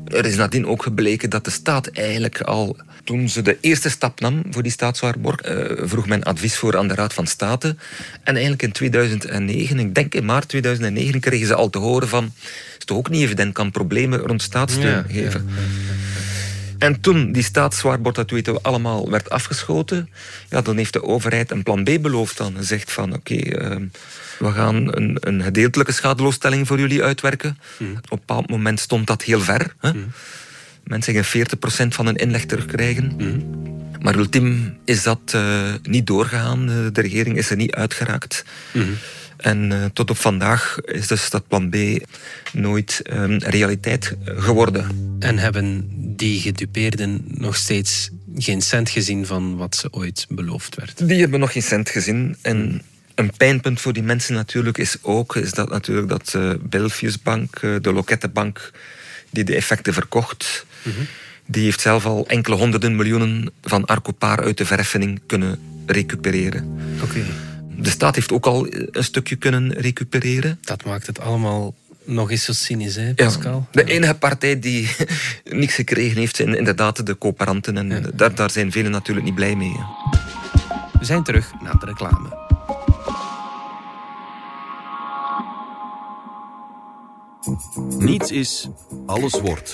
Er 0.07 0.25
is 0.25 0.35
nadien 0.35 0.65
ook 0.65 0.83
gebleken 0.83 1.29
dat 1.29 1.45
de 1.45 1.51
staat 1.51 1.87
eigenlijk 1.87 2.41
al 2.41 2.77
toen 3.03 3.29
ze 3.29 3.41
de 3.41 3.57
eerste 3.61 3.89
stap 3.89 4.19
nam 4.19 4.43
voor 4.49 4.63
die 4.63 4.71
staatswaarborg, 4.71 5.49
uh, 5.49 5.87
vroeg 5.87 6.07
men 6.07 6.23
advies 6.23 6.55
voor 6.55 6.77
aan 6.77 6.87
de 6.87 6.93
Raad 6.93 7.13
van 7.13 7.27
State. 7.27 7.75
En 8.23 8.33
eigenlijk 8.33 8.63
in 8.63 8.71
2009, 8.71 9.79
ik 9.79 9.95
denk 9.95 10.13
in 10.13 10.25
maart 10.25 10.47
2009, 10.47 11.19
kregen 11.19 11.47
ze 11.47 11.55
al 11.55 11.69
te 11.69 11.77
horen 11.77 12.07
van... 12.07 12.23
Het 12.23 12.79
is 12.79 12.85
toch 12.85 12.97
ook 12.97 13.09
niet 13.09 13.21
evident, 13.21 13.53
kan 13.53 13.71
problemen 13.71 14.19
rond 14.19 14.41
staatssteun 14.41 15.05
geven. 15.09 15.49
En 16.77 17.01
toen 17.01 17.31
die 17.31 17.43
staatswaarborg, 17.43 18.15
dat 18.15 18.31
weten 18.31 18.53
we 18.53 18.59
allemaal, 18.61 19.09
werd 19.09 19.29
afgeschoten, 19.29 20.09
ja, 20.49 20.61
dan 20.61 20.77
heeft 20.77 20.93
de 20.93 21.03
overheid 21.03 21.51
een 21.51 21.63
plan 21.63 21.83
B 21.83 22.01
beloofd 22.01 22.37
dan. 22.37 22.53
Gezegd 22.57 22.91
van, 22.91 23.13
oké, 23.13 23.35
ehm, 23.35 23.85
we 24.39 24.51
gaan 24.51 24.95
een, 24.95 25.17
een, 25.19 25.43
gedeeltelijke 25.43 25.93
schadeloosstelling 25.93 26.67
voor 26.67 26.79
jullie 26.79 27.03
uitwerken. 27.03 27.57
Mm. 27.77 27.91
Op 27.91 28.11
een 28.11 28.17
bepaald 28.17 28.49
moment 28.49 28.79
stond 28.79 29.07
dat 29.07 29.21
heel 29.21 29.41
ver. 29.41 29.75
Hè? 29.79 29.93
Mm. 29.93 30.11
Mensen 30.83 31.13
gaan 31.13 31.47
40% 31.87 31.95
van 31.95 32.05
hun 32.05 32.15
inleg 32.15 32.45
terugkrijgen. 32.45 33.13
Mm. 33.17 33.63
Maar 34.01 34.15
ultiem 34.15 34.77
is 34.85 35.03
dat 35.03 35.33
uh, 35.35 35.73
niet 35.83 36.07
doorgegaan. 36.07 36.65
De 36.93 37.01
regering 37.01 37.37
is 37.37 37.49
er 37.49 37.55
niet 37.55 37.75
uitgeraakt. 37.75 38.45
En 39.45 39.71
uh, 39.71 39.85
tot 39.93 40.09
op 40.09 40.17
vandaag 40.17 40.77
is 40.85 41.07
dus 41.07 41.29
dat 41.29 41.47
plan 41.47 41.69
B 41.69 41.75
nooit 42.51 43.01
um, 43.13 43.37
realiteit 43.37 44.15
geworden. 44.25 44.87
En 45.19 45.37
hebben 45.37 45.89
die 46.15 46.39
gedupeerden 46.39 47.25
nog 47.27 47.55
steeds 47.55 48.09
geen 48.35 48.61
cent 48.61 48.89
gezien 48.89 49.25
van 49.25 49.57
wat 49.57 49.75
ze 49.75 49.87
ooit 49.91 50.25
beloofd 50.29 50.75
werd? 50.75 51.07
Die 51.07 51.19
hebben 51.19 51.39
nog 51.39 51.51
geen 51.51 51.61
cent 51.61 51.89
gezien. 51.89 52.37
En 52.41 52.81
een 53.15 53.31
pijnpunt 53.37 53.81
voor 53.81 53.93
die 53.93 54.03
mensen 54.03 54.33
natuurlijk 54.33 54.77
is 54.77 54.97
ook 55.01 55.35
is 55.35 55.51
dat, 55.51 55.69
natuurlijk 55.69 56.09
dat 56.09 56.33
uh, 56.35 56.51
Belfius 56.61 57.21
Bank, 57.21 57.61
uh, 57.61 57.75
de 57.81 57.93
Lokettenbank, 57.93 58.71
die 59.29 59.43
de 59.43 59.55
effecten 59.55 59.93
verkocht, 59.93 60.65
mhm. 60.83 60.95
die 61.45 61.63
heeft 61.63 61.81
zelf 61.81 62.05
al 62.05 62.27
enkele 62.27 62.55
honderden 62.55 62.95
miljoenen 62.95 63.51
van 63.61 63.85
Arcopaar 63.85 64.43
uit 64.43 64.57
de 64.57 64.65
verheffening 64.65 65.21
kunnen 65.25 65.59
recupereren. 65.85 66.77
Oké. 67.03 67.25
De 67.77 67.89
staat 67.89 68.15
heeft 68.15 68.31
ook 68.31 68.45
al 68.45 68.67
een 68.91 69.03
stukje 69.03 69.35
kunnen 69.35 69.73
recupereren. 69.73 70.59
Dat 70.61 70.85
maakt 70.85 71.07
het 71.07 71.19
allemaal 71.19 71.75
nog 72.03 72.31
eens 72.31 72.43
zo 72.43 72.53
cynisch, 72.53 72.95
hè, 72.95 73.13
Pascal? 73.13 73.67
Ja. 73.71 73.83
De 73.83 73.91
enige 73.91 74.13
partij 74.13 74.59
die 74.59 74.89
niks 75.43 75.73
gekregen 75.73 76.17
heeft 76.17 76.35
zijn 76.35 76.55
inderdaad 76.55 77.05
de 77.05 77.17
coöperanten. 77.17 77.77
En 77.77 78.11
daar, 78.15 78.35
daar 78.35 78.51
zijn 78.51 78.71
velen 78.71 78.91
natuurlijk 78.91 79.25
niet 79.25 79.35
blij 79.35 79.55
mee. 79.55 79.75
We 80.99 81.05
zijn 81.05 81.23
terug 81.23 81.51
na 81.61 81.73
de 81.73 81.85
reclame. 81.85 82.43
Niets 87.97 88.31
is, 88.31 88.69
alles 89.05 89.39
wordt. 89.39 89.73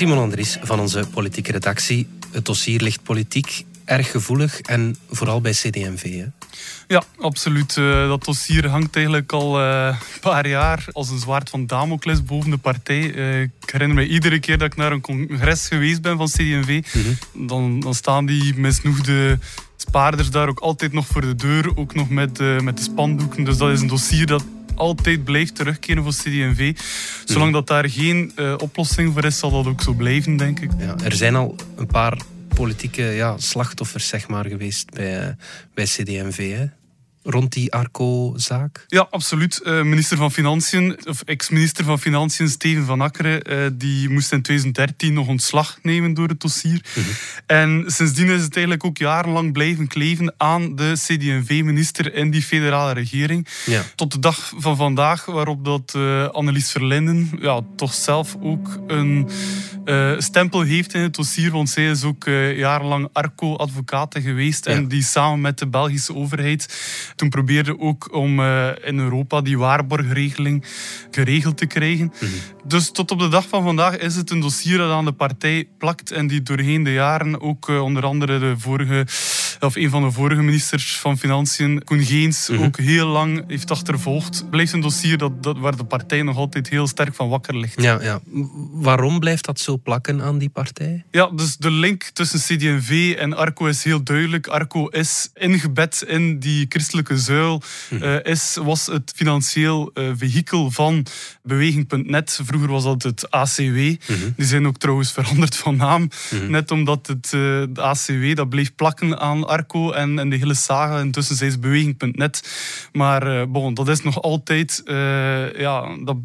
Simon 0.00 0.18
Andries 0.18 0.58
van 0.62 0.80
onze 0.80 1.04
politieke 1.12 1.52
redactie. 1.52 2.08
Het 2.30 2.44
dossier 2.44 2.80
ligt 2.80 3.02
politiek 3.02 3.64
erg 3.84 4.10
gevoelig 4.10 4.60
en 4.60 4.96
vooral 5.10 5.40
bij 5.40 5.52
CD&V. 5.52 6.02
Hè? 6.02 6.24
Ja, 6.86 7.02
absoluut. 7.18 7.76
Uh, 7.76 8.08
dat 8.08 8.24
dossier 8.24 8.68
hangt 8.68 8.96
eigenlijk 8.96 9.32
al 9.32 9.60
uh, 9.60 9.86
een 9.86 10.20
paar 10.20 10.48
jaar 10.48 10.84
als 10.92 11.10
een 11.10 11.18
zwaard 11.18 11.50
van 11.50 11.66
Damocles 11.66 12.24
boven 12.24 12.50
de 12.50 12.56
partij. 12.56 13.14
Uh, 13.14 13.40
ik 13.40 13.50
herinner 13.64 13.96
me 13.96 14.06
iedere 14.06 14.40
keer 14.40 14.58
dat 14.58 14.72
ik 14.72 14.76
naar 14.76 14.92
een 14.92 15.00
congres 15.00 15.68
geweest 15.68 16.02
ben 16.02 16.16
van 16.16 16.26
CD&V, 16.26 16.82
mhm. 16.92 17.46
dan, 17.46 17.80
dan 17.80 17.94
staan 17.94 18.26
die 18.26 18.54
misnoegde 18.54 19.38
spaarders 19.76 20.30
daar 20.30 20.48
ook 20.48 20.60
altijd 20.60 20.92
nog 20.92 21.06
voor 21.06 21.20
de 21.20 21.34
deur, 21.34 21.76
ook 21.76 21.94
nog 21.94 22.08
met, 22.08 22.38
met 22.62 22.76
de 22.76 22.82
spandoeken. 22.82 23.44
Dus 23.44 23.56
dat 23.56 23.70
is 23.70 23.80
een 23.80 23.86
dossier 23.86 24.26
dat 24.26 24.44
altijd 24.80 25.24
blijft 25.24 25.54
terugkeren 25.54 26.02
voor 26.02 26.12
CD&V. 26.12 26.76
Zolang 27.24 27.52
dat 27.52 27.66
daar 27.66 27.90
geen 27.90 28.32
uh, 28.36 28.54
oplossing 28.58 29.12
voor 29.12 29.24
is, 29.24 29.38
zal 29.38 29.50
dat 29.50 29.66
ook 29.66 29.82
zo 29.82 29.92
blijven, 29.92 30.36
denk 30.36 30.60
ik. 30.60 30.70
Ja, 30.78 30.94
er 31.04 31.12
zijn 31.12 31.36
al 31.36 31.54
een 31.76 31.86
paar 31.86 32.18
politieke 32.54 33.02
ja, 33.02 33.38
slachtoffers 33.38 34.08
zeg 34.08 34.28
maar, 34.28 34.46
geweest 34.46 34.90
bij, 34.90 35.20
uh, 35.20 35.28
bij 35.74 35.84
CD&V. 35.84 36.66
Rond 37.22 37.52
die 37.52 37.72
Arco-zaak? 37.72 38.84
Ja, 38.88 39.06
absoluut. 39.10 39.60
Uh, 39.64 39.82
minister 39.82 40.16
van 40.16 40.32
Financiën, 40.32 40.98
of 41.04 41.22
ex-minister 41.22 41.84
van 41.84 41.98
Financiën, 41.98 42.48
Steven 42.48 42.84
van 42.84 43.00
Akkeren, 43.00 43.52
uh, 43.52 43.66
die 43.72 44.08
moest 44.08 44.32
in 44.32 44.42
2013 44.42 45.12
nog 45.12 45.28
ontslag 45.28 45.78
nemen 45.82 46.14
door 46.14 46.28
het 46.28 46.40
dossier. 46.40 46.84
Mhm. 46.94 47.08
En 47.46 47.84
sindsdien 47.86 48.28
is 48.28 48.42
het 48.42 48.52
eigenlijk 48.52 48.84
ook 48.84 48.98
jarenlang 48.98 49.52
blijven 49.52 49.86
kleven 49.86 50.34
aan 50.36 50.76
de 50.76 50.92
CD&V-minister 50.94 52.14
in 52.14 52.30
die 52.30 52.42
federale 52.42 52.92
regering. 52.92 53.48
Ja. 53.66 53.82
Tot 53.94 54.12
de 54.12 54.18
dag 54.18 54.52
van 54.56 54.76
vandaag, 54.76 55.24
waarop 55.24 55.64
dat 55.64 55.92
uh, 55.96 56.28
Annelies 56.28 56.70
Verlinden 56.70 57.30
ja, 57.40 57.60
toch 57.76 57.94
zelf 57.94 58.36
ook 58.40 58.80
een 58.86 59.28
stempel 60.18 60.60
heeft 60.60 60.94
in 60.94 61.00
het 61.00 61.14
dossier, 61.14 61.50
want 61.50 61.68
zij 61.68 61.90
is 61.90 62.04
ook 62.04 62.24
jarenlang 62.54 63.08
Arco-advocaat 63.12 64.18
geweest 64.22 64.66
en 64.66 64.88
die 64.88 65.02
samen 65.02 65.40
met 65.40 65.58
de 65.58 65.66
Belgische 65.66 66.14
overheid 66.14 66.68
toen 67.20 67.28
probeerde 67.28 67.78
ook 67.78 68.14
om 68.14 68.40
uh, 68.40 68.68
in 68.84 68.98
Europa 68.98 69.40
die 69.40 69.58
waarborgregeling 69.58 70.64
geregeld 71.10 71.56
te 71.56 71.66
krijgen. 71.66 72.12
Mhm. 72.20 72.30
Dus 72.64 72.90
tot 72.90 73.10
op 73.10 73.18
de 73.18 73.28
dag 73.28 73.48
van 73.48 73.62
vandaag 73.62 73.96
is 73.96 74.16
het 74.16 74.30
een 74.30 74.40
dossier 74.40 74.78
dat 74.78 74.90
aan 74.90 75.04
de 75.04 75.12
partij 75.12 75.68
plakt 75.78 76.10
en 76.10 76.26
die 76.26 76.42
doorheen 76.42 76.82
de 76.82 76.92
jaren 76.92 77.40
ook 77.40 77.68
uh, 77.68 77.82
onder 77.82 78.04
andere 78.04 78.38
de 78.38 78.54
vorige, 78.58 79.04
of 79.60 79.76
een 79.76 79.90
van 79.90 80.02
de 80.02 80.10
vorige 80.10 80.42
ministers 80.42 80.96
van 80.96 81.18
Financiën, 81.18 81.84
Koen 81.84 82.04
Geens, 82.04 82.48
mhm. 82.48 82.62
ook 82.62 82.76
heel 82.78 83.06
lang 83.06 83.44
heeft 83.46 83.70
achtervolgd. 83.70 84.50
Blijft 84.50 84.72
een 84.72 84.80
dossier 84.80 85.18
dat, 85.18 85.42
dat, 85.42 85.58
waar 85.58 85.76
de 85.76 85.84
partij 85.84 86.22
nog 86.22 86.36
altijd 86.36 86.68
heel 86.68 86.86
sterk 86.86 87.14
van 87.14 87.28
wakker 87.28 87.56
ligt. 87.56 87.82
Ja, 87.82 88.02
ja. 88.02 88.20
Waarom 88.72 89.18
blijft 89.18 89.44
dat 89.44 89.60
zo 89.60 89.78
plakken 89.78 90.22
aan 90.22 90.38
die 90.38 90.48
partij? 90.48 91.04
Ja, 91.10 91.26
dus 91.26 91.56
de 91.56 91.70
link 91.70 92.02
tussen 92.02 92.38
CD&V 92.40 93.14
en 93.18 93.36
Arco 93.36 93.66
is 93.66 93.84
heel 93.84 94.02
duidelijk. 94.02 94.46
Arco 94.46 94.86
is 94.86 95.30
ingebed 95.34 96.04
in 96.06 96.38
die 96.38 96.66
christelijke 96.68 97.18
zuil, 97.18 97.62
uh, 97.90 98.24
is, 98.24 98.56
was 98.62 98.86
het 98.86 99.12
financieel 99.16 99.90
uh, 99.94 100.10
vehikel 100.16 100.70
van 100.70 101.06
Beweging.net. 101.42 102.40
Vroeger 102.42 102.68
was 102.68 102.84
dat 102.84 103.02
het 103.02 103.30
ACW. 103.30 103.62
Mhm. 103.62 103.96
Die 104.36 104.46
zijn 104.46 104.66
ook 104.66 104.78
trouwens 104.78 105.12
veranderd 105.12 105.56
van 105.56 105.76
naam. 105.76 106.08
Mhm. 106.30 106.50
Net 106.50 106.70
omdat 106.70 107.06
het 107.06 107.24
uh, 107.24 107.40
de 107.70 107.80
ACW 107.80 108.34
dat 108.34 108.48
bleef 108.48 108.74
plakken 108.74 109.18
aan 109.18 109.48
Arco 109.50 109.92
en, 109.92 110.18
en 110.18 110.30
de 110.30 110.36
hele 110.36 110.54
saga. 110.54 111.00
Intussen 111.00 111.36
zijn 111.36 111.50
ze 111.50 111.58
Beweging.net. 111.58 112.42
Maar 112.92 113.50
bon, 113.50 113.74
dat 113.74 113.88
is 113.88 114.02
nog 114.02 114.22
altijd... 114.22 114.82
ja, 115.56 115.96
dat, 116.04 116.16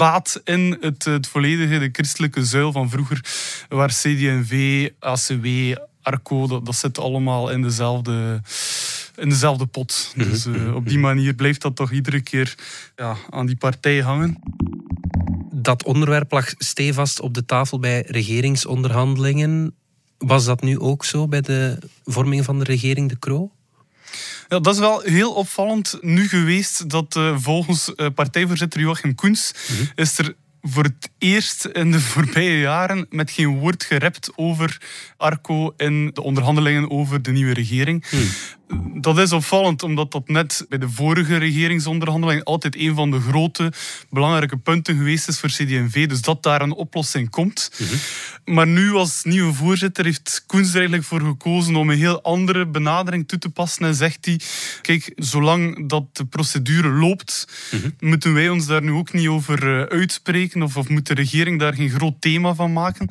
baat 0.00 0.40
in 0.44 0.76
het, 0.80 1.04
het 1.04 1.26
volledige, 1.26 1.78
de 1.78 1.88
christelijke 1.92 2.44
zuil 2.44 2.72
van 2.72 2.90
vroeger, 2.90 3.24
waar 3.68 3.88
CD&V, 3.88 4.88
ACW, 4.98 5.46
Arco, 6.02 6.46
dat, 6.46 6.66
dat 6.66 6.76
zit 6.76 6.98
allemaal 6.98 7.50
in 7.50 7.62
dezelfde, 7.62 8.42
in 9.16 9.28
dezelfde 9.28 9.66
pot. 9.66 10.12
Mhm. 10.16 10.28
Dus 10.28 10.46
uh, 10.46 10.74
op 10.74 10.88
die 10.88 10.98
manier 10.98 11.34
blijft 11.34 11.62
dat 11.62 11.76
toch 11.76 11.92
iedere 11.92 12.20
keer 12.20 12.54
ja, 12.96 13.16
aan 13.30 13.46
die 13.46 13.56
partij 13.56 14.00
hangen. 14.00 14.38
Dat 15.52 15.84
onderwerp 15.84 16.32
lag 16.32 16.54
stevast 16.58 17.20
op 17.20 17.34
de 17.34 17.44
tafel 17.44 17.78
bij 17.78 18.04
regeringsonderhandelingen. 18.06 19.74
Was 20.26 20.44
dat 20.44 20.62
nu 20.62 20.78
ook 20.78 21.04
zo 21.04 21.28
bij 21.28 21.40
de 21.40 21.78
vorming 22.04 22.44
van 22.44 22.58
de 22.58 22.64
regering 22.64 23.08
De 23.08 23.18
Croo? 23.18 23.50
Ja, 24.48 24.58
dat 24.60 24.74
is 24.74 24.80
wel 24.80 25.00
heel 25.00 25.32
opvallend 25.32 25.98
nu 26.00 26.28
geweest 26.28 26.90
dat 26.90 27.16
uh, 27.16 27.38
volgens 27.38 27.92
uh, 27.96 28.06
partijvoorzitter 28.14 28.80
Joachim 28.80 29.14
Koens 29.14 29.52
mm 29.70 29.88
is 29.94 30.18
er 30.18 30.34
voor 30.62 30.82
het 30.82 31.10
eerst 31.18 31.64
in 31.64 31.92
de 31.92 32.00
voorbije 32.00 32.58
jaren 32.58 33.06
met 33.10 33.30
geen 33.30 33.58
woord 33.58 33.84
gerept 33.84 34.32
over 34.36 34.80
Arco 35.16 35.74
in 35.76 36.10
de 36.14 36.22
onderhandelingen 36.22 36.90
over 36.90 37.22
de 37.22 37.32
nieuwe 37.32 37.54
regering. 37.54 38.04
Hmm. 38.08 38.28
Dat 38.94 39.18
is 39.18 39.32
opvallend, 39.32 39.82
omdat 39.82 40.12
dat 40.12 40.28
net 40.28 40.66
bij 40.68 40.78
de 40.78 40.88
vorige 40.88 41.36
regeringsonderhandeling 41.36 42.44
altijd 42.44 42.76
een 42.76 42.94
van 42.94 43.10
de 43.10 43.20
grote, 43.20 43.72
belangrijke 44.10 44.56
punten 44.56 44.96
geweest 44.96 45.28
is 45.28 45.38
voor 45.38 45.48
CD&V. 45.48 46.08
Dus 46.08 46.20
dat 46.20 46.42
daar 46.42 46.62
een 46.62 46.72
oplossing 46.72 47.30
komt. 47.30 47.70
Mhm. 47.78 48.54
Maar 48.54 48.66
nu 48.66 48.92
als 48.92 49.24
nieuwe 49.24 49.52
voorzitter 49.52 50.04
heeft 50.04 50.44
Koens 50.46 50.68
er 50.68 50.74
eigenlijk 50.74 51.04
voor 51.04 51.20
gekozen 51.20 51.76
om 51.76 51.90
een 51.90 51.98
heel 51.98 52.22
andere 52.22 52.66
benadering 52.66 53.28
toe 53.28 53.38
te 53.38 53.48
passen. 53.48 53.86
En 53.86 53.94
zegt 53.94 54.24
hij, 54.24 54.40
kijk, 54.82 55.12
zolang 55.16 55.88
dat 55.88 56.16
de 56.16 56.24
procedure 56.24 56.88
loopt, 56.88 57.48
mhm. 57.70 57.90
moeten 57.98 58.34
wij 58.34 58.48
ons 58.48 58.66
daar 58.66 58.82
nu 58.82 58.90
ook 58.90 59.12
niet 59.12 59.28
over 59.28 59.80
eh, 59.80 60.00
of 60.54 60.88
moet 60.88 61.06
de 61.06 61.14
regering 61.14 61.58
daar 61.58 61.74
geen 61.74 61.90
groot 61.90 62.20
thema 62.20 62.54
van 62.54 62.72
maken. 62.72 63.08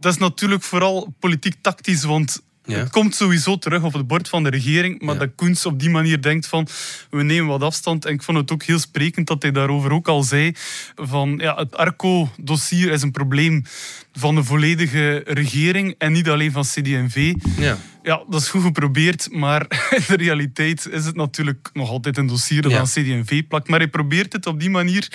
Dat 0.00 0.12
is 0.12 0.18
natuurlijk 0.18 0.62
vooral 0.62 1.14
politiek 1.18 1.54
tactisch, 1.60 2.04
want 2.04 2.44
het 2.62 2.90
komt 2.90 3.14
sowieso 3.14 3.58
terug 3.58 3.82
op 3.82 3.92
het 3.92 4.06
bord 4.06 4.28
van 4.28 4.42
de 4.42 4.50
regering, 4.50 5.02
maar 5.02 5.18
dat 5.18 5.30
Koens 5.34 5.66
op 5.66 5.80
die 5.80 5.90
manier 5.90 6.22
denkt 6.22 6.46
van 6.46 6.68
we 7.10 7.22
nemen 7.22 7.46
wat 7.46 7.62
afstand. 7.62 8.04
En 8.04 8.12
ik 8.12 8.22
vond 8.22 8.38
het 8.38 8.52
ook 8.52 8.62
heel 8.62 8.78
sprekend 8.78 9.26
dat 9.26 9.42
hij 9.42 9.52
daarover 9.52 9.92
ook 9.92 10.08
al 10.08 10.22
zei 10.22 10.52
van 10.94 11.38
ja, 11.38 11.54
het 11.54 11.76
Arco-dossier 11.76 12.92
is 12.92 13.02
een 13.02 13.10
probleem 13.10 13.64
van 14.12 14.34
de 14.34 14.44
volledige 14.44 15.22
regering 15.24 15.94
en 15.98 16.12
niet 16.12 16.28
alleen 16.28 16.52
van 16.52 16.62
CD&V. 16.62 17.34
Ja. 17.58 17.78
Ja, 18.06 18.24
dat 18.28 18.40
is 18.40 18.48
goed 18.48 18.62
geprobeerd, 18.62 19.32
maar 19.32 19.60
in 19.96 20.02
de 20.06 20.16
realiteit 20.16 20.88
is 20.90 21.04
het 21.04 21.16
natuurlijk 21.16 21.70
nog 21.72 21.90
altijd 21.90 22.16
een 22.16 22.26
dossier 22.26 22.62
dat 22.62 22.72
aan 22.72 22.84
CD&V 22.84 23.46
plakt. 23.48 23.68
Maar 23.68 23.78
hij 23.78 23.88
probeert 23.88 24.32
het 24.32 24.46
op 24.46 24.60
die 24.60 24.70
manier 24.70 25.08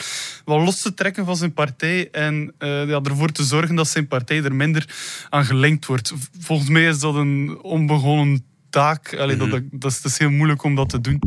wel 0.45 0.61
los 0.61 0.81
te 0.81 0.93
trekken 0.93 1.25
van 1.25 1.37
zijn 1.37 1.53
partij 1.53 2.09
en 2.09 2.53
uh, 2.59 2.87
ja, 2.87 2.99
ervoor 3.01 3.31
te 3.31 3.43
zorgen 3.43 3.75
dat 3.75 3.87
zijn 3.87 4.07
partij 4.07 4.43
er 4.43 4.55
minder 4.55 4.95
aan 5.29 5.45
gelinkt 5.45 5.85
wordt. 5.85 6.13
Volgens 6.39 6.69
mij 6.69 6.87
is 6.87 6.99
dat 6.99 7.15
een 7.15 7.59
onbegonnen 7.61 8.45
taak. 8.69 9.15
Allee, 9.17 9.35
dat, 9.35 9.47
mhm. 9.47 9.61
dat, 9.71 9.91
is, 9.91 10.01
dat 10.01 10.11
is 10.11 10.17
heel 10.17 10.29
moeilijk 10.29 10.63
om 10.63 10.75
dat 10.75 10.89
te 10.89 11.01
doen. 11.01 11.19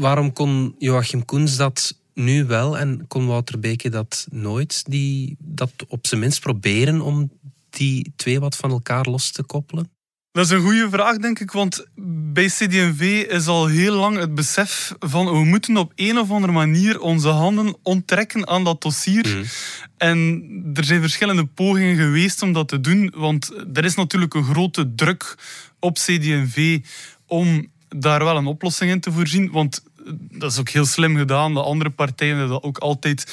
Waarom 0.00 0.32
kon 0.32 0.74
Joachim 0.78 1.24
Koens 1.24 1.56
dat 1.56 1.98
nu 2.14 2.44
wel 2.44 2.78
en 2.78 3.04
kon 3.08 3.26
Wouter 3.26 3.58
Beke 3.58 3.88
dat 3.88 4.26
nooit? 4.30 4.84
Die, 4.86 5.36
dat 5.38 5.72
op 5.88 6.06
zijn 6.06 6.20
minst 6.20 6.40
proberen 6.40 7.00
om 7.00 7.30
die 7.70 8.12
twee 8.16 8.40
wat 8.40 8.56
van 8.56 8.70
elkaar 8.70 9.04
los 9.04 9.30
te 9.30 9.42
koppelen? 9.42 9.90
Dat 10.32 10.44
is 10.44 10.50
een 10.50 10.60
goede 10.60 10.88
vraag, 10.90 11.16
denk 11.16 11.38
ik. 11.40 11.50
Want 11.50 11.86
bij 12.32 12.46
CD&V 12.46 13.26
is 13.28 13.46
al 13.46 13.66
heel 13.66 13.94
lang 13.94 14.16
het 14.16 14.34
besef 14.34 14.94
van 14.98 15.26
we 15.26 15.44
moeten 15.44 15.76
op 15.76 15.92
een 15.94 16.18
of 16.18 16.30
andere 16.30 16.52
manier 16.52 17.00
onze 17.00 17.28
handen 17.28 17.76
onttrekken 17.82 18.48
aan 18.48 18.64
dat 18.64 18.82
dossier. 18.82 19.28
Mhm. 19.28 19.44
En 19.96 20.42
er 20.74 20.84
zijn 20.84 21.00
verschillende 21.00 21.44
pogingen 21.44 21.96
geweest 21.96 22.42
om 22.42 22.52
dat 22.52 22.68
te 22.68 22.80
doen. 22.80 23.12
Want 23.16 23.52
er 23.72 23.84
is 23.84 23.94
natuurlijk 23.94 24.34
een 24.34 24.44
grote 24.44 24.94
druk 24.94 25.34
op 25.78 25.94
CD&V 25.94 26.78
om 27.26 27.70
daar 27.88 28.24
wel 28.24 28.36
een 28.36 28.46
oplossing 28.46 28.90
in 28.90 29.00
te 29.00 29.12
voorzien. 29.12 29.50
Want 29.50 29.82
dat 30.30 30.52
is 30.52 30.58
ook 30.58 30.68
heel 30.68 30.86
slim 30.86 31.16
gedaan. 31.16 31.54
De 31.54 31.62
andere 31.62 31.90
partijen 31.90 32.36
hebben 32.36 32.54
dat 32.54 32.62
ook 32.62 32.78
altijd 32.78 33.32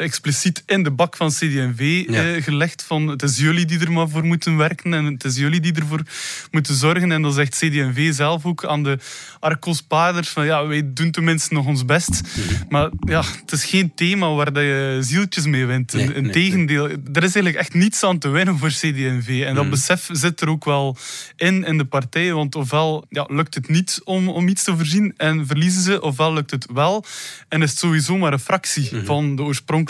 expliciet 0.00 0.62
in 0.66 0.82
de 0.82 0.90
bak 0.90 1.16
van 1.16 1.28
CD&V 1.28 2.04
eh, 2.08 2.42
gelegd 2.42 2.82
van 2.82 3.08
het 3.08 3.22
is 3.22 3.38
jullie 3.38 3.64
die 3.64 3.80
er 3.80 3.92
maar 3.92 4.08
voor 4.08 4.24
moeten 4.24 4.56
werken 4.56 4.94
en 4.94 5.04
het 5.04 5.24
is 5.24 5.36
jullie 5.36 5.60
die 5.60 5.74
ervoor 5.74 6.02
moeten 6.50 6.74
zorgen. 6.74 7.12
En 7.12 7.22
dan 7.22 7.32
zegt 7.32 7.54
CD&V 7.54 8.14
zelf 8.14 8.44
ook 8.44 8.64
aan 8.64 8.82
de 8.82 8.98
Arcos-paarders 9.40 10.28
van 10.28 10.44
ja, 10.44 10.66
wij 10.66 10.92
doen 10.92 11.10
tenminste 11.10 11.54
nog 11.54 11.66
ons 11.66 11.84
best. 11.84 12.20
Mhm. 12.22 12.64
Maar 12.68 12.90
ja, 13.00 13.22
het 13.40 13.52
is 13.52 13.64
geen 13.64 13.94
thema 13.94 14.34
waar 14.34 14.52
dat 14.52 14.62
je 14.62 14.98
zieltjes 15.00 15.46
mee 15.46 15.66
wint. 15.66 15.92
Nee, 15.92 16.14
Integendeel, 16.14 16.84
er 16.88 16.98
is 17.16 17.34
eigenlijk 17.34 17.56
echt 17.56 17.74
niets 17.74 18.02
aan 18.02 18.18
te 18.18 18.28
winnen 18.28 18.58
voor 18.58 18.68
CD&V. 18.68 19.42
En 19.46 19.54
dat 19.54 19.62
mhm. 19.62 19.70
besef 19.70 20.08
zit 20.12 20.40
er 20.40 20.48
ook 20.48 20.64
wel 20.64 20.96
in, 21.36 21.64
in 21.64 21.78
de 21.78 21.84
partijen. 21.84 22.34
Want 22.34 22.54
ofwel 22.54 23.04
ja, 23.08 23.26
lukt 23.28 23.54
het 23.54 23.68
niet 23.68 24.00
om, 24.04 24.28
om 24.28 24.48
iets 24.48 24.64
te 24.64 24.76
voorzien 24.76 25.14
en 25.16 25.46
verliezen 25.46 25.82
ze, 25.82 26.02
ofwel 26.02 26.32
lukt 26.32 26.50
het 26.50 26.66
wel 26.72 27.04
en 27.48 27.62
is 27.62 27.70
het 27.70 27.78
sowieso 27.78 28.18
maar 28.18 28.32
een 28.32 28.38
fractie 28.38 28.88
mhm. 28.92 29.04
van 29.04 29.36
de 29.36 29.42
oorspronkelijke 29.42 29.89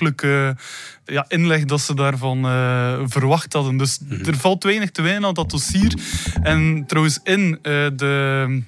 ja, 1.05 1.25
inleg 1.29 1.65
dat 1.65 1.81
ze 1.81 1.95
daarvan 1.95 2.47
uh, 2.47 3.01
verwacht 3.05 3.53
hadden. 3.53 3.77
Dus 3.77 3.99
mhm. 3.99 4.25
er 4.25 4.37
valt 4.37 4.65
weinig 4.65 4.91
te 4.91 5.03
winnen 5.03 5.25
aan 5.25 5.35
dat 5.35 5.51
dossier. 5.51 5.95
En 6.43 6.85
trouwens, 6.87 7.21
in 7.23 7.49
uh, 7.51 7.89
de 7.97 8.63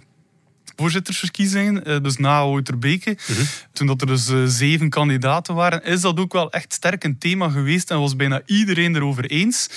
voorzittersverkiezingen, 0.76 1.90
uh, 1.90 1.96
dus 2.02 2.16
na 2.16 2.38
Outerbeke, 2.38 3.16
mm 3.28 3.37
toen 3.72 3.87
dat 3.87 4.00
er 4.00 4.06
dus 4.06 4.32
zeven 4.44 4.88
kandidaten 4.88 5.54
waren, 5.54 5.85
is 5.85 6.00
dat 6.00 6.18
ook 6.18 6.32
wel 6.32 6.50
echt 6.50 6.72
sterk 6.72 7.04
een 7.04 7.18
thema 7.18 7.48
geweest 7.48 7.90
en 7.90 8.00
was 8.00 8.16
bijna 8.16 8.42
iedereen 8.46 8.96
erover 8.96 9.24
eens 9.24 9.68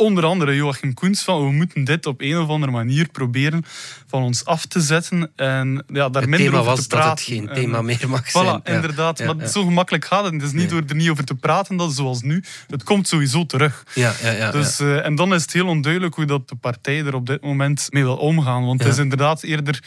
onder 0.00 0.24
andere 0.24 0.54
Joachim 0.54 0.94
Koens 0.94 1.22
van 1.22 1.44
we 1.44 1.52
moeten 1.52 1.84
dit 1.84 2.06
op 2.06 2.20
een 2.20 2.38
of 2.38 2.48
andere 2.48 2.72
manier 2.72 3.08
proberen 3.08 3.64
van 4.06 4.22
ons 4.22 4.44
af 4.44 4.66
te 4.66 4.80
zetten 4.80 5.30
en 5.36 5.84
ja, 5.92 6.08
daar 6.08 6.22
het 6.22 6.30
minder 6.30 6.60
over 6.60 6.82
te 6.82 6.86
praten. 6.86 7.08
dat 7.08 7.18
het 7.18 7.28
geen 7.28 7.48
thema 7.54 7.82
meer 7.82 8.08
mag 8.08 8.30
zijn. 8.30 8.60
Voilà, 8.60 8.62
inderdaad. 8.64 9.24
maar 9.24 9.48
zo 9.48 9.64
gemakkelijk 9.64 10.04
gaat 10.04 10.24
het. 10.24 10.32
Het 10.32 10.42
is 10.42 10.52
niet 10.52 10.70
door 10.70 10.82
er 10.88 10.94
niet 10.94 11.08
over 11.08 11.24
te 11.24 11.34
praten 11.34 11.76
dat 11.76 11.92
zoals 11.92 12.22
nu. 12.22 12.44
Het 12.68 12.82
komt 12.82 13.08
sowieso 13.08 13.46
terug. 13.46 13.84
Ja, 13.94 14.12
ja, 14.22 14.30
ja, 14.30 14.50
dus, 14.50 14.80
uh, 14.80 15.06
en 15.06 15.14
dan 15.14 15.34
is 15.34 15.42
het 15.42 15.52
heel 15.52 15.66
onduidelijk 15.66 16.14
hoe 16.14 16.24
dat 16.24 16.48
de 16.48 16.56
partij 16.56 17.04
er 17.04 17.14
op 17.14 17.26
dit 17.26 17.42
moment 17.42 17.86
mee 17.90 18.02
wil 18.02 18.16
omgaan. 18.16 18.66
Want 18.66 18.82
het 18.82 18.92
is 18.92 18.98
inderdaad 18.98 19.42
eerder 19.42 19.82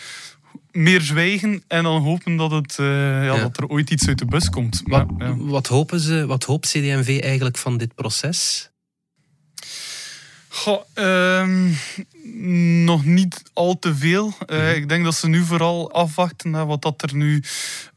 meer 0.73 1.01
zwijgen 1.01 1.63
en 1.67 1.83
dan 1.83 2.01
hopen 2.01 2.35
dat, 2.35 2.51
het, 2.51 2.77
uh, 2.79 2.87
ja, 3.25 3.37
dat 3.37 3.57
er 3.57 3.67
ooit 3.67 3.89
iets 3.89 4.07
uit 4.07 4.19
de 4.19 4.25
bus 4.25 4.49
komt. 4.49 4.81
Wat, 4.85 5.05
wat, 5.37 5.67
hopen 5.67 5.99
ze, 5.99 6.25
wat 6.25 6.43
hoopt 6.43 6.67
CD&V 6.67 7.19
eigenlijk 7.21 7.57
van 7.57 7.77
dit 7.77 7.95
proces? 7.95 8.71
Goh, 10.55 10.81
ehm, 10.93 11.71
nog 12.83 13.05
niet 13.05 13.43
al 13.53 13.79
te 13.79 13.95
veel. 13.95 14.33
Eh, 14.45 14.57
Mhm. 14.57 14.75
Ik 14.75 14.89
denk 14.89 15.03
dat 15.03 15.15
ze 15.15 15.27
nu 15.27 15.43
vooral 15.43 15.91
afwachten 15.91 16.49
naar 16.49 16.65
wat 16.65 16.81
dat 16.81 17.01
er 17.01 17.15
nu 17.15 17.43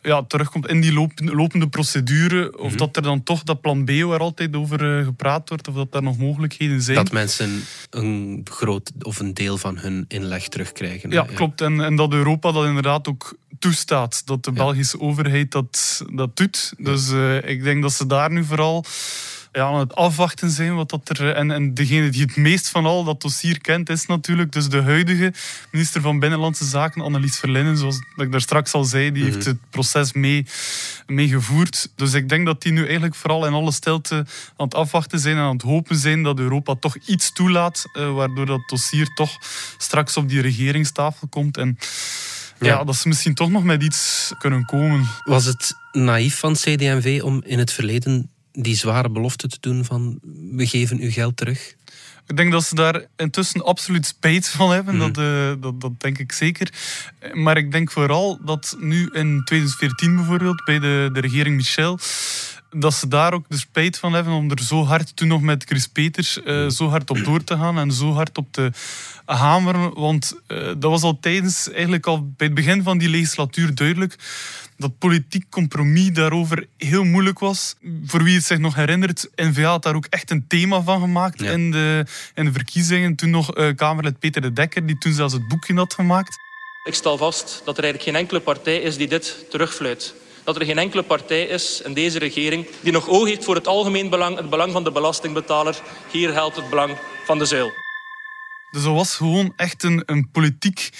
ja, 0.02 0.22
terugkomt 0.22 0.68
in 0.68 0.80
die 0.80 0.92
lopende, 0.92 1.34
lopende 1.34 1.68
procedure. 1.68 2.58
Of 2.58 2.68
Mhm. 2.68 2.76
dat 2.76 2.96
er 2.96 3.02
dan 3.02 3.22
toch 3.22 3.42
dat 3.42 3.60
plan 3.60 3.84
B 3.84 3.90
waar 3.90 4.18
altijd 4.20 4.56
over 4.56 4.98
eh, 4.98 5.04
gepraat 5.04 5.48
wordt, 5.48 5.68
of 5.68 5.74
dat 5.74 5.92
daar 5.92 6.02
nog 6.02 6.18
mogelijkheden 6.18 6.82
zijn. 6.82 6.96
Dat 6.96 7.12
mensen 7.12 7.62
een 7.90 8.40
groot 8.50 8.92
of 9.02 9.18
een 9.20 9.34
deel 9.34 9.58
van 9.58 9.78
hun 9.78 10.04
inleg 10.08 10.48
terugkrijgen. 10.48 11.10
Ja, 11.10 11.26
klopt. 11.34 11.60
En, 11.60 11.80
en 11.80 11.96
dat 11.96 12.12
Europa 12.12 12.52
dat 12.52 12.64
inderdaad 12.66 13.08
ook 13.08 13.36
toestaat. 13.58 14.22
Dat 14.26 14.44
de 14.44 14.50
Ja. 14.54 14.56
Belgische 14.56 15.00
overheid 15.00 15.50
dat, 15.50 16.02
dat 16.12 16.36
doet. 16.36 16.72
Dus 16.78 17.10
eh, 17.10 17.48
ik 17.48 17.62
denk 17.62 17.82
dat 17.82 17.92
ze 17.92 18.06
daar 18.06 18.30
nu 18.30 18.44
vooral 18.44 18.84
ja, 19.56 19.66
aan 19.66 19.78
het 19.78 19.94
afwachten 19.94 20.50
zijn. 20.50 20.74
Wat 20.74 20.90
dat 20.90 21.08
er, 21.08 21.34
en, 21.34 21.50
en 21.50 21.74
degene 21.74 22.08
die 22.08 22.22
het 22.22 22.36
meest 22.36 22.68
van 22.68 22.86
al 22.86 23.04
dat 23.04 23.22
dossier 23.22 23.60
kent, 23.60 23.88
is 23.88 24.06
natuurlijk 24.06 24.52
dus 24.52 24.68
de 24.68 24.82
huidige 24.82 25.32
minister 25.70 26.00
van 26.00 26.18
Binnenlandse 26.18 26.64
Zaken, 26.64 27.02
Annelies 27.02 27.38
Verlinnen. 27.38 27.76
Zoals 27.76 27.98
ik 28.16 28.32
daar 28.32 28.40
straks 28.40 28.72
al 28.72 28.84
zei, 28.84 29.12
die 29.12 29.24
heeft 29.24 29.44
het 29.44 29.56
proces 29.70 30.12
mee, 30.12 30.46
mee 31.06 31.28
gevoerd. 31.28 31.88
Dus 31.94 32.12
ik 32.12 32.28
denk 32.28 32.46
dat 32.46 32.62
die 32.62 32.72
nu 32.72 32.84
eigenlijk 32.84 33.14
vooral 33.14 33.46
in 33.46 33.52
alle 33.52 33.72
stilte 33.72 34.14
aan 34.56 34.66
het 34.66 34.74
afwachten 34.74 35.18
zijn 35.18 35.36
en 35.36 35.42
aan 35.42 35.52
het 35.52 35.62
hopen 35.62 35.96
zijn 35.96 36.22
dat 36.22 36.38
Europa 36.38 36.74
toch 36.74 36.96
iets 37.06 37.32
toelaat, 37.32 37.84
eh, 37.92 38.14
waardoor 38.14 38.46
dat 38.46 38.68
dossier 38.68 39.06
toch 39.14 39.30
straks 39.78 40.16
op 40.16 40.28
die 40.28 40.40
regeringstafel 40.40 41.28
komt. 41.28 41.56
En 41.56 41.78
ja. 42.60 42.66
Ja. 42.66 42.84
dat 42.84 42.96
ze 42.96 43.08
misschien 43.08 43.34
toch 43.34 43.50
nog 43.50 43.64
met 43.64 43.82
iets 43.82 44.32
kunnen 44.38 44.64
komen. 44.64 45.06
Was 45.24 45.44
het 45.44 45.74
naïef 45.92 46.38
van 46.38 46.52
CD&V 46.52 47.20
om 47.22 47.42
in 47.44 47.58
het 47.58 47.72
verleden 47.72 48.30
die 48.56 48.76
zware 48.76 49.10
belofte 49.10 49.48
te 49.48 49.58
doen 49.60 49.84
van 49.84 50.18
we 50.50 50.66
geven 50.66 51.00
uw 51.00 51.10
geld 51.10 51.36
terug? 51.36 51.74
Ik 52.26 52.36
denk 52.36 52.52
dat 52.52 52.64
ze 52.64 52.74
daar 52.74 53.04
intussen 53.16 53.64
absoluut 53.64 54.06
spijt 54.06 54.48
van 54.48 54.70
hebben. 54.70 54.96
Mhm. 54.96 55.12
Dat, 55.12 55.24
eh, 55.24 55.62
dat, 55.62 55.80
dat 55.80 56.00
denk 56.00 56.18
ik 56.18 56.32
zeker. 56.32 56.72
Maar 57.32 57.56
ik 57.56 57.72
denk 57.72 57.90
vooral 57.90 58.38
dat 58.44 58.76
nu 58.78 59.08
in 59.12 59.42
2014 59.44 60.16
bijvoorbeeld, 60.16 60.64
bij 60.64 60.78
de, 60.78 61.10
de 61.12 61.20
regering 61.20 61.56
Michel, 61.56 61.98
dat 62.80 62.94
ze 62.94 63.08
daar 63.08 63.32
ook 63.32 63.44
de 63.48 63.58
spijt 63.58 63.98
van 63.98 64.12
hebben 64.12 64.32
om 64.32 64.50
er 64.50 64.62
zo 64.62 64.84
hard, 64.84 65.16
toen 65.16 65.28
nog 65.28 65.40
met 65.40 65.64
Chris 65.64 65.86
Peters, 65.86 66.42
eh, 66.42 66.68
zo 66.68 66.88
hard 66.88 67.10
op 67.10 67.24
door 67.24 67.44
te 67.44 67.56
gaan 67.56 67.78
en 67.78 67.92
zo 67.92 68.12
hard 68.12 68.38
op 68.38 68.46
te 68.50 68.70
hameren. 69.24 69.94
Want 69.94 70.40
eh, 70.46 70.58
dat 70.66 70.90
was 70.90 71.02
al 71.02 71.18
tijdens, 71.20 71.70
eigenlijk 71.70 72.06
al 72.06 72.30
bij 72.36 72.46
het 72.46 72.54
begin 72.56 72.82
van 72.82 72.98
die 72.98 73.08
legislatuur 73.08 73.74
duidelijk, 73.74 74.16
dat 74.76 74.98
politiek 74.98 75.44
compromis 75.50 76.12
daarover 76.12 76.66
heel 76.76 77.04
moeilijk 77.04 77.38
was. 77.38 77.74
Voor 78.04 78.22
wie 78.22 78.34
het 78.34 78.44
zich 78.44 78.58
nog 78.58 78.74
herinnert, 78.74 79.28
N-VA 79.36 79.62
had 79.62 79.82
daar 79.82 79.94
ook 79.94 80.06
echt 80.10 80.30
een 80.30 80.46
thema 80.46 80.82
van 80.82 81.00
gemaakt 81.00 81.40
Ja. 81.40 81.50
in, 81.50 81.70
de, 81.70 82.04
in 82.34 82.44
de 82.44 82.52
verkiezingen. 82.52 83.14
Toen 83.14 83.30
nog 83.30 83.54
eh, 83.54 83.74
Kamerlid 83.74 84.18
Peter 84.18 84.42
de 84.42 84.52
Dekker, 84.52 84.86
die 84.86 84.98
toen 84.98 85.12
zelfs 85.12 85.32
het 85.32 85.48
boekje 85.48 85.74
had 85.74 85.94
gemaakt. 85.94 86.36
Ik 86.84 86.94
stel 86.94 87.16
vast 87.16 87.62
dat 87.64 87.78
er 87.78 87.84
eigenlijk 87.84 88.02
geen 88.12 88.22
enkele 88.22 88.40
partij 88.40 88.76
is 88.80 88.96
die 88.96 89.08
dit 89.08 89.46
terugfluit. 89.50 90.14
Dat 90.46 90.56
er 90.56 90.64
geen 90.64 90.78
enkele 90.78 91.02
partij 91.02 91.42
is 91.42 91.80
in 91.84 91.94
deze 91.94 92.18
regering 92.18 92.66
die 92.80 92.92
nog 92.92 93.08
oog 93.08 93.26
heeft 93.26 93.44
voor 93.44 93.54
het 93.54 93.66
algemeen 93.66 94.08
belang, 94.08 94.36
het 94.36 94.50
belang 94.50 94.72
van 94.72 94.84
de 94.84 94.92
belastingbetaler. 94.92 95.80
Hier 96.10 96.32
geldt 96.32 96.56
het 96.56 96.70
belang 96.70 96.96
van 97.24 97.38
de 97.38 97.44
zuil. 97.44 97.72
Dus 98.70 98.82
dat 98.82 98.94
was 98.94 99.14
gewoon 99.14 99.52
echt 99.56 99.82
een, 99.82 100.02
een 100.06 100.30
politiek 100.30 100.90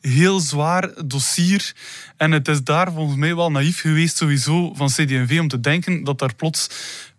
heel 0.00 0.40
zwaar 0.40 1.06
dossier. 1.06 1.72
En 2.16 2.32
het 2.32 2.48
is 2.48 2.62
daar 2.62 2.92
volgens 2.92 3.16
mij 3.16 3.36
wel 3.36 3.50
naïef 3.50 3.80
geweest 3.80 4.16
sowieso 4.16 4.74
van 4.74 4.88
CD&V 4.88 5.38
om 5.40 5.48
te 5.48 5.60
denken 5.60 6.04
dat 6.04 6.18
daar 6.18 6.34
plots 6.34 6.68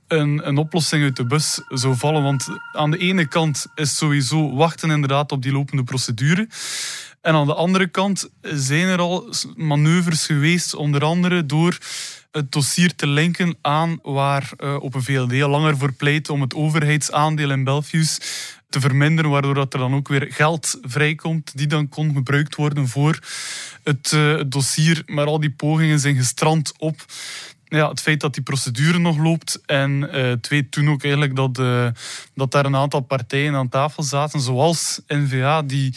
een, 0.08 0.48
een 0.48 0.58
oplossing 0.58 1.04
uit 1.04 1.16
de 1.16 1.26
bus 1.26 1.62
zou 1.68 1.96
vallen. 1.96 2.24
Want 2.24 2.48
aan 2.72 2.92
de 2.92 2.98
ene 2.98 3.28
kant 3.28 3.68
is 3.76 3.98
sowieso 3.98 4.56
wachten 4.56 4.90
inderdaad 4.90 5.32
op 5.32 5.42
die 5.42 5.52
lopende 5.52 5.84
procedure. 5.84 6.48
En 7.22 7.34
aan 7.34 7.46
de 7.46 7.54
andere 7.54 7.88
kant 7.88 8.30
zijn 8.42 8.88
er 8.88 9.00
al 9.00 9.34
manoeuvres 9.56 10.26
geweest, 10.26 10.76
onder 10.76 11.04
andere 11.04 11.46
door 11.46 11.78
het 12.32 12.52
dossier 12.52 12.96
te 12.96 13.08
linken 13.08 13.58
aan 13.62 14.00
waar 14.04 14.52
eh, 14.58 14.76
op 14.80 14.94
een 14.94 15.04
VLD 15.04 15.42
al 15.42 15.50
langer 15.50 15.78
voor 15.78 15.94
pleit 15.94 16.30
om 16.30 16.42
het 16.42 16.56
overheidsaandeel 16.56 17.52
in 17.52 17.64
Belfius 17.64 18.20
te 18.70 18.80
verminderen, 18.80 19.32
waardoor 19.32 19.54
dat 19.54 19.74
er 19.74 19.80
dan 19.80 19.96
ook 19.96 20.08
weer 20.08 20.28
geld 20.30 20.80
vrijkomt 20.82 21.58
die 21.58 21.68
dan 21.68 21.90
kon 21.90 22.14
gebruikt 22.14 22.56
worden 22.56 22.88
voor 22.88 23.20
het, 23.84 24.12
eh, 24.14 24.38
het 24.38 24.52
dossier. 24.52 25.04
Maar 25.06 25.26
al 25.26 25.40
die 25.40 25.52
pogingen 25.52 26.00
zijn 26.00 26.16
gestrand 26.16 26.74
op 26.78 27.06
ja, 27.70 27.90
het 27.90 28.02
feit 28.02 28.20
dat 28.20 28.34
die 28.34 28.44
procedure 28.44 29.00
nog 29.00 29.18
loopt. 29.18 29.62
En 29.66 30.12
eh 30.12 30.32
twee, 30.32 30.70
toen 30.70 30.90
ook 30.90 31.04
eigenlijk 31.04 31.36
dat, 31.36 31.60
eh, 31.60 31.88
dat 32.36 32.52
daar 32.52 32.66
een 32.66 32.76
aantal 32.76 33.00
partijen 33.00 33.56
aan 33.56 33.70
tafel 33.70 34.04
zaten, 34.04 34.42
zoals 34.42 35.02
N-VA, 35.08 35.62
die 35.62 35.96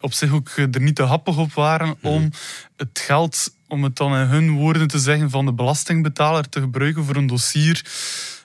op 0.00 0.12
zich 0.12 0.32
ook 0.32 0.48
eh, 0.48 0.74
er 0.74 0.80
niet 0.80 0.96
te 0.96 1.02
happig 1.02 1.36
op 1.36 1.52
waren 1.52 1.96
om 2.02 2.30
het 2.76 2.98
geld, 2.98 3.54
om 3.68 3.84
het 3.84 3.96
dan 3.96 4.16
in 4.16 4.26
hun 4.26 4.50
woorden 4.50 4.88
te 4.88 4.98
zeggen, 4.98 5.30
van 5.30 5.44
de 5.44 5.52
belastingbetaler 5.52 6.48
te 6.48 6.60
gebruiken 6.60 7.04
voor 7.04 7.16
een 7.16 7.26
dossier 7.26 7.84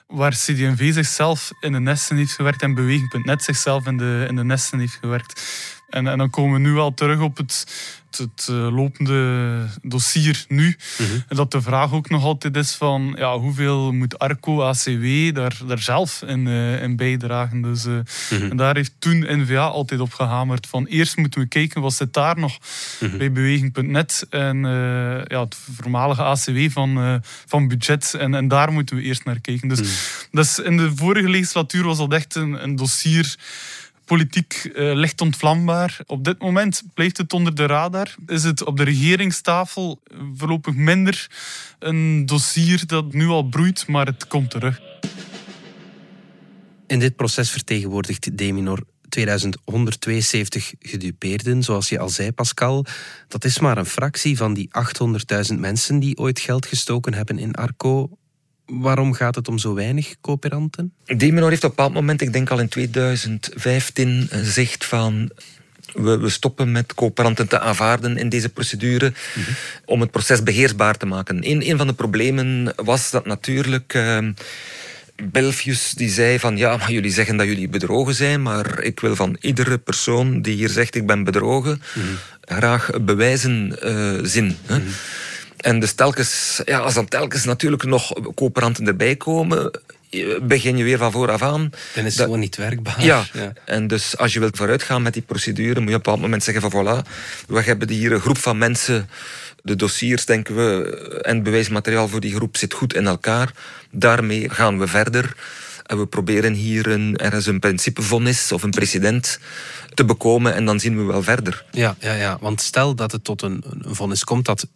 waar 0.06 0.32
CD&V 0.32 0.92
zichzelf 0.92 1.50
in 1.60 1.72
de 1.72 1.80
nesten 1.80 2.16
heeft 2.16 2.32
gewerkt 2.32 2.62
en 2.62 2.74
Beweging.net 2.74 3.42
zichzelf 3.42 3.86
in 3.86 3.96
de, 3.96 4.24
in 4.28 4.36
de 4.36 4.44
nesten 4.44 4.78
heeft 4.78 4.98
gewerkt. 5.00 5.42
En, 5.88 6.06
en 6.06 6.18
dan 6.18 6.30
komen 6.30 6.62
we 6.62 6.68
nu 6.68 6.78
al 6.78 6.94
terug 6.94 7.20
op 7.20 7.36
het, 7.36 7.66
het, 8.10 8.18
het, 8.18 8.48
eh, 8.48 8.74
lopende 8.76 9.66
dossier 9.82 10.44
nu. 10.48 10.76
En 11.28 11.36
dat 11.36 11.50
de 11.50 11.62
vraag 11.62 11.92
ook 11.92 12.08
nog 12.08 12.24
altijd 12.24 12.56
is 12.56 12.74
van 12.74 13.14
ja, 13.18 13.38
hoeveel 13.38 13.92
moet 13.92 14.18
Arco, 14.18 14.62
ACW 14.62 15.34
daar, 15.34 15.58
daar 15.66 15.78
zelf 15.78 16.22
in, 16.22 16.46
eh, 16.46 16.82
in 16.82 16.96
bijdragen. 16.96 17.62
Dus, 17.62 17.84
eh, 17.84 18.40
En 18.50 18.56
daar 18.56 18.76
heeft 18.76 18.92
toen 18.98 19.26
N-VA 19.28 19.66
altijd 19.66 20.00
op 20.00 20.12
gehamerd 20.12 20.66
van 20.66 20.86
eerst 20.86 21.16
moeten 21.16 21.40
we 21.40 21.46
kijken 21.46 21.80
wat 21.80 21.92
zit 21.92 22.12
daar 22.12 22.38
nog 22.38 22.58
bij 23.16 23.32
Beweging.net 23.32 24.26
en 24.30 24.58
ja, 25.26 25.40
het 25.40 25.56
voormalige 25.76 26.22
ACW 26.22 26.70
van, 26.70 27.22
van 27.46 27.68
budget. 27.68 28.14
En, 28.14 28.34
en 28.34 28.48
daar 28.48 28.72
moeten 28.72 28.96
we 28.96 29.02
eerst 29.02 29.24
naar 29.24 29.40
kijken. 29.40 29.68
Dus, 29.68 29.80
dus 30.30 30.58
in 30.58 30.76
de 30.76 30.92
vorige 30.94 31.28
legislatuur 31.28 31.84
was 31.84 31.98
dat 31.98 32.12
echt 32.12 32.34
een, 32.34 32.62
een 32.62 32.76
dossier 32.76 33.36
politiek 34.08 34.52
eh, 34.74 34.94
licht 34.94 35.20
ontvlambaar. 35.20 35.98
Op 36.06 36.24
dit 36.24 36.38
moment 36.38 36.82
blijft 36.94 37.16
het 37.16 37.32
onder 37.32 37.54
de 37.54 37.66
radar. 37.66 38.14
Is 38.26 38.42
het 38.42 38.64
op 38.64 38.76
de 38.76 38.84
regeringstafel 38.84 40.00
voorlopig 40.34 40.74
minder 40.74 41.26
een 41.78 42.26
dossier 42.26 42.86
dat 42.86 43.12
nu 43.12 43.26
al 43.26 43.42
broeit, 43.42 43.86
maar 43.86 44.06
het 44.06 44.26
komt 44.26 44.50
terug. 44.50 44.80
In 46.86 46.98
dit 46.98 47.16
proces 47.16 47.50
vertegenwoordigt 47.50 48.38
Deminor 48.38 48.82
2172 49.08 50.74
gedupeerden, 50.80 51.62
zoals 51.62 51.88
je 51.88 51.98
al 51.98 52.08
zei, 52.08 52.32
Pascal. 52.32 52.84
Dat 53.28 53.44
is 53.44 53.58
maar 53.58 53.78
een 53.78 53.86
fractie 53.86 54.36
van 54.36 54.54
die 54.54 54.70
800.000 55.52 55.58
mensen 55.58 55.98
die 55.98 56.18
ooit 56.18 56.40
geld 56.40 56.66
gestoken 56.66 57.14
hebben 57.14 57.38
in 57.38 57.54
Arco. 57.54 58.17
Waarom 58.68 59.12
gaat 59.12 59.34
het 59.34 59.48
om 59.48 59.58
zo 59.58 59.74
weinig 59.74 60.14
coöperanten? 60.20 60.92
Demenor 61.04 61.48
heeft 61.48 61.64
op 61.64 61.70
een 61.70 61.76
bepaald 61.76 61.94
moment, 61.94 62.20
ik 62.20 62.32
denk 62.32 62.50
al 62.50 62.60
in 62.60 62.68
2015, 62.68 64.26
gezegd 64.30 64.84
van... 64.84 65.30
We, 65.92 66.28
stoppen 66.28 66.72
met 66.72 66.94
coöperanten 66.94 67.48
te 67.48 67.60
aanvaarden 67.60 68.16
in 68.16 68.28
deze 68.28 68.48
procedure 68.48 69.12
om 69.84 70.00
het 70.00 70.10
proces 70.10 70.42
beheersbaar 70.42 70.96
te 70.96 71.06
maken. 71.06 71.50
Een, 71.50 71.70
een 71.70 71.76
van 71.76 71.86
de 71.86 71.92
problemen 71.92 72.72
was 72.76 73.10
dat 73.10 73.26
natuurlijk... 73.26 73.94
eh, 73.94 74.18
Belfius 75.22 75.90
die 75.90 76.08
zei 76.10 76.38
van 76.38 76.56
ja, 76.56 76.76
maar 76.76 76.92
jullie 76.92 77.10
zeggen 77.10 77.36
dat 77.36 77.46
jullie 77.46 77.68
bedrogen 77.68 78.14
zijn, 78.14 78.42
maar 78.42 78.82
ik 78.82 79.00
wil 79.00 79.16
van 79.16 79.36
iedere 79.40 79.78
persoon 79.78 80.42
die 80.42 80.56
hier 80.56 80.68
zegt 80.68 80.94
ik 80.94 81.06
ben 81.06 81.24
bedrogen, 81.24 81.82
graag 82.40 82.90
bewijzen 83.00 83.82
eh, 83.82 84.18
zien. 84.22 84.56
Hè. 84.66 84.80
En 85.58 85.80
dus 85.80 85.92
telkens, 85.92 86.62
ja, 86.64 86.78
als 86.78 86.94
dan 86.94 87.08
telkens 87.08 87.44
natuurlijk 87.44 87.84
nog 87.84 88.12
coöperanten 88.34 88.86
erbij 88.86 89.16
komen, 89.16 89.70
eh, 90.10 90.40
begin 90.42 90.76
je 90.76 90.84
weer 90.84 90.98
van 90.98 91.12
vooraf 91.12 91.42
aan. 91.42 91.70
Dan 91.94 92.04
is 92.04 92.14
het 92.14 92.22
gewoon 92.22 92.38
niet 92.38 92.56
werkbaar. 92.56 93.04
ja. 93.04 93.24
en 93.64 93.86
dus 93.86 94.16
als 94.16 94.32
je 94.32 94.40
wilt 94.40 94.56
vooruitgaan 94.56 95.02
met 95.02 95.12
die 95.12 95.22
procedure, 95.22 95.66
moet 95.68 95.74
je 95.74 95.80
op 95.80 95.86
een 95.88 95.96
bepaald 95.96 96.20
moment 96.20 96.42
zeggen 96.42 96.70
van 96.70 96.72
voilà, 96.72 97.08
we 97.46 97.62
hebben 97.62 97.90
hier 97.90 98.12
een 98.12 98.20
groep 98.20 98.38
van 98.38 98.58
mensen, 98.58 99.08
de 99.62 99.76
dossiers 99.76 100.24
denken 100.24 100.54
we 100.54 100.98
en 101.22 101.34
het 101.34 101.44
bewijsmateriaal 101.44 102.08
voor 102.08 102.20
die 102.20 102.34
groep 102.34 102.56
zit 102.56 102.74
goed 102.74 102.94
in 102.94 103.06
elkaar. 103.06 103.52
Daarmee 103.90 104.50
gaan 104.50 104.78
we 104.78 104.86
verder. 104.86 105.36
En 105.86 105.98
we 105.98 106.06
proberen 106.06 106.52
hier 106.52 106.86
een, 106.86 107.16
ergens 107.16 107.46
een 107.46 107.58
principevonnis 107.58 108.52
of 108.52 108.62
een 108.62 108.70
precedent 108.70 109.38
te 109.94 110.04
bekomen 110.04 110.54
en 110.54 110.64
dan 110.64 110.80
zien 110.80 110.96
we 110.96 111.02
wel 111.02 111.22
verder. 111.22 111.64
Ja, 111.70 111.96
ja, 111.98 112.12
ja, 112.14 112.38
want 112.40 112.60
stel 112.60 112.94
dat 112.94 113.12
het 113.12 113.24
tot 113.24 113.42
een, 113.42 113.64
een 113.82 113.94
vonnis 113.94 114.24
komt 114.24 114.44
dat 114.44 114.66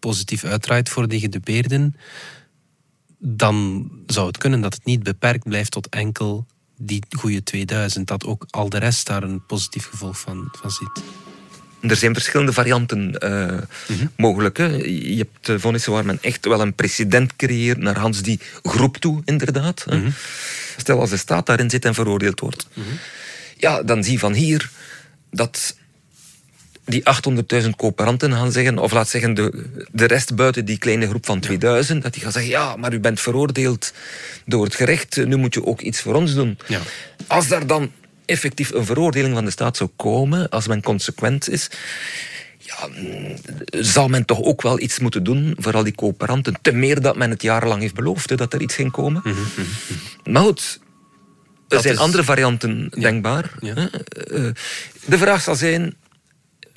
positief 0.00 0.44
uitdraait 0.44 0.88
voor 0.88 1.08
die 1.08 1.20
gedupeerden, 1.20 1.96
dan 3.18 3.88
zou 4.06 4.26
het 4.26 4.38
kunnen 4.38 4.60
dat 4.60 4.74
het 4.74 4.84
niet 4.84 5.02
beperkt 5.02 5.44
blijft 5.44 5.70
tot 5.70 5.88
enkel 5.88 6.46
die 6.76 7.02
goede 7.16 7.42
2000, 7.42 8.06
dat 8.06 8.24
ook 8.24 8.46
al 8.50 8.68
de 8.68 8.78
rest 8.78 9.06
daar 9.06 9.22
een 9.22 9.46
positief 9.46 9.84
gevolg 9.84 10.20
van, 10.20 10.48
van 10.52 10.70
ziet. 10.70 11.02
Er 11.80 11.96
zijn 11.96 12.14
verschillende 12.14 12.52
varianten 12.52 13.18
eh, 13.18 13.58
mogelijk. 14.16 14.56
Hè. 14.56 14.66
Je 14.86 15.16
hebt 15.16 15.48
eh, 15.48 15.56
vonnissen 15.58 15.92
waar 15.92 16.04
men 16.04 16.18
echt 16.22 16.46
wel 16.46 16.60
een 16.60 16.74
precedent 16.74 17.36
creëert 17.36 17.78
naar 17.78 17.98
Hans 17.98 18.22
die 18.22 18.40
groep 18.62 18.96
toe, 18.96 19.22
inderdaad. 19.24 19.84
hè. 19.88 20.02
Stel 20.76 21.00
als 21.00 21.10
de 21.10 21.16
staat 21.16 21.46
daarin 21.46 21.70
zit 21.70 21.84
en 21.84 21.94
veroordeeld 21.94 22.40
wordt. 22.40 22.66
Ja, 23.56 23.82
dan 23.82 24.04
zie 24.04 24.12
je 24.12 24.18
van 24.18 24.32
hier 24.32 24.70
dat 25.30 25.76
die 26.88 27.02
800.000 27.62 27.68
coöperanten 27.76 28.32
gaan 28.32 28.52
zeggen, 28.52 28.78
of 28.78 28.92
laat 28.92 29.08
zeggen 29.08 29.34
de, 29.34 29.64
de 29.92 30.04
rest 30.06 30.34
buiten 30.36 30.64
die 30.64 30.78
kleine 30.78 31.08
groep 31.08 31.26
van 31.26 31.40
2000, 31.40 32.02
dat 32.02 32.12
die 32.12 32.22
gaan 32.22 32.32
zeggen, 32.32 32.50
ja, 32.50 32.76
maar 32.76 32.92
u 32.92 33.00
bent 33.00 33.20
veroordeeld 33.20 33.92
door 34.46 34.64
het 34.64 34.74
gerecht, 34.74 35.16
nu 35.26 35.36
moet 35.36 35.54
je 35.54 35.64
ook 35.66 35.80
iets 35.80 36.00
voor 36.00 36.14
ons 36.14 36.34
doen. 36.34 36.58
Ja. 36.66 36.80
Als 37.26 37.48
daar 37.48 37.66
dan 37.66 37.90
effectief 38.26 38.70
een 38.72 38.84
veroordeling 38.84 39.34
van 39.34 39.44
de 39.44 39.50
staat 39.50 39.76
zou 39.76 39.90
komen, 39.96 40.48
als 40.48 40.66
men 40.68 40.82
consequent 40.82 41.48
is, 41.50 41.68
ja, 42.58 42.88
mm, 42.94 43.34
zal 43.70 44.08
men 44.08 44.24
toch 44.24 44.42
ook 44.42 44.62
wel 44.62 44.80
iets 44.80 44.98
moeten 44.98 45.24
doen 45.24 45.54
voor 45.58 45.72
al 45.74 45.84
die 45.84 45.94
coöperanten. 45.94 46.54
Te 46.62 46.72
meer 46.72 47.00
dat 47.00 47.16
men 47.16 47.30
het 47.30 47.42
jarenlang 47.42 47.80
heeft 47.80 47.94
beloofd, 47.94 48.30
hè, 48.30 48.36
dat 48.36 48.52
er 48.52 48.60
iets 48.60 48.74
ging 48.74 48.90
komen. 48.92 49.22
Maar 50.24 50.42
goed, 50.42 50.80
er 50.82 50.86
Dat 51.68 51.82
zijn 51.82 51.94
is- 51.94 52.00
andere 52.00 52.24
varianten 52.24 52.88
denkbaar. 52.98 53.50
Ja. 53.60 53.74
Eh, 53.76 53.90
De 55.04 55.18
vraag 55.18 55.42
zal 55.42 55.54
zijn, 55.54 55.94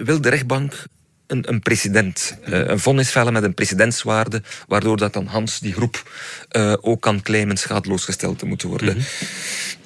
wil 0.03 0.21
de 0.21 0.29
rechtbank 0.29 0.87
een, 1.31 1.49
een 1.49 1.59
president, 1.59 2.37
eh, 2.43 2.67
een 2.67 2.79
vonnis 2.79 3.11
vellen 3.11 3.33
met 3.33 3.43
een 3.43 3.53
precedentswaarde, 3.53 4.41
waardoor 4.67 4.97
dat 4.97 5.13
dan 5.13 5.25
Hans, 5.25 5.59
die 5.59 5.73
groep, 5.73 6.11
eh, 6.49 6.73
ook 6.81 7.01
kan 7.01 7.21
claimen 7.21 7.57
schadeloos 7.57 8.05
gesteld 8.05 8.39
te 8.39 8.45
moeten 8.45 8.69
worden. 8.69 8.97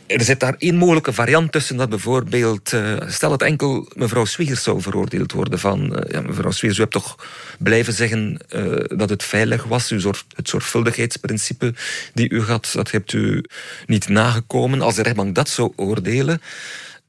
Er 0.07 0.21
zit 0.21 0.39
daar 0.39 0.55
één 0.57 0.75
mogelijke 0.75 1.13
variant 1.13 1.51
tussen 1.51 1.77
dat 1.77 1.89
bijvoorbeeld, 1.89 2.73
eh, 2.73 2.95
stel 3.07 3.29
dat 3.29 3.41
enkel 3.41 3.91
mevrouw 3.95 4.25
Swiggers 4.25 4.63
zou 4.63 4.81
veroordeeld 4.81 5.31
worden 5.31 5.59
van, 5.59 6.05
ja, 6.09 6.21
mevrouw 6.21 6.51
Swiggers, 6.51 6.77
u 6.77 6.81
hebt 6.81 6.93
toch 6.93 7.25
blijven 7.59 7.93
zeggen 7.93 8.39
dat 8.87 9.09
het 9.09 9.23
veilig 9.23 9.63
was, 9.63 9.89
uw 9.89 9.99
zorg, 9.99 10.25
het 10.35 10.49
zorgvuldigheidsprincipe 10.49 11.73
die 12.13 12.29
u 12.29 12.41
had, 12.41 12.71
dat 12.73 12.91
hebt 12.91 13.13
u 13.13 13.43
niet 13.85 14.07
nagekomen. 14.07 14.81
Als 14.81 14.95
de 14.95 15.01
rechtbank 15.01 15.35
dat 15.35 15.49
zou 15.49 15.71
oordelen, 15.75 16.41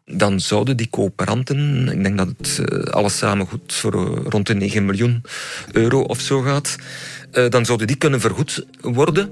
dan 0.06 0.40
zouden 0.40 0.76
die 0.76 0.90
coöperanten, 0.90 1.88
ik 1.88 2.02
denk 2.02 2.18
dat 2.18 2.28
het 2.38 2.58
eh, 2.58 2.78
alles 2.78 3.18
samen 3.18 3.46
goed 3.46 3.72
voor 3.72 3.92
eh, 3.92 4.24
rond 4.24 4.46
de 4.46 4.54
9 4.54 4.84
miljoen 4.84 5.22
euro 5.72 6.00
of 6.00 6.20
zo 6.20 6.40
gaat, 6.40 6.76
eh, 7.30 7.48
dan 7.48 7.64
zouden 7.64 7.86
die 7.86 7.96
kunnen 7.96 8.20
vergoed 8.20 8.66
worden 8.80 9.30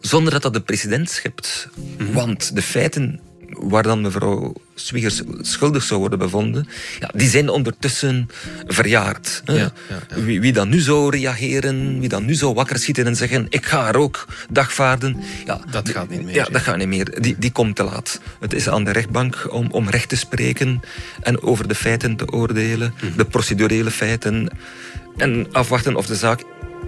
zonder 0.00 0.32
dat 0.32 0.42
dat 0.42 0.54
de 0.54 0.60
president 0.60 1.10
schept. 1.10 1.68
Want 2.12 2.54
de 2.54 2.62
feiten 2.62 3.20
waar 3.50 3.82
dan 3.82 4.00
mevrouw 4.00 4.52
Swiggers 4.74 5.22
schuldig 5.40 5.82
zou 5.82 6.00
worden 6.00 6.18
bevonden, 6.18 6.68
ja, 7.00 7.10
die 7.14 7.28
zijn 7.28 7.48
ondertussen 7.48 8.28
verjaard. 8.66 9.42
hè. 9.44 9.52
Ja, 9.54 9.72
ja. 10.08 10.20
Wie, 10.22 10.40
wie 10.40 10.52
dan 10.52 10.68
nu 10.68 10.78
zou 10.80 11.10
reageren, 11.10 12.00
wie 12.00 12.08
dan 12.08 12.24
nu 12.24 12.34
zou 12.34 12.54
wakker 12.54 12.78
schieten 12.78 13.06
en 13.06 13.16
zeggen 13.16 13.46
ik 13.48 13.66
ga 13.66 13.88
er 13.88 13.96
ook 13.96 14.26
dagvaarden, 14.50 15.16
ja, 15.46 15.60
Dat 15.70 15.88
gaat 15.88 16.08
niet 16.08 16.24
meer, 16.24 16.34
Ja, 16.34 16.44
dat 16.50 16.60
gaat 16.62 16.76
niet 16.76 16.88
meer. 16.88 17.20
Die, 17.20 17.34
die 17.38 17.52
komt 17.52 17.76
te 17.76 17.82
laat. 17.82 18.20
Het 18.40 18.52
is 18.52 18.68
aan 18.68 18.84
de 18.84 18.90
rechtbank 18.92 19.46
om, 19.50 19.68
om 19.70 19.88
recht 19.88 20.08
te 20.08 20.16
spreken 20.16 20.80
en 21.22 21.42
over 21.42 21.68
de 21.68 21.74
feiten 21.74 22.16
te 22.16 22.32
oordelen, 22.32 22.94
Mhm. 23.02 23.16
de 23.16 23.24
procedurele 23.24 23.90
feiten, 23.90 24.48
en 25.16 25.46
afwachten 25.52 25.96
of 25.96 26.06
de 26.06 26.14
zaak 26.16 26.42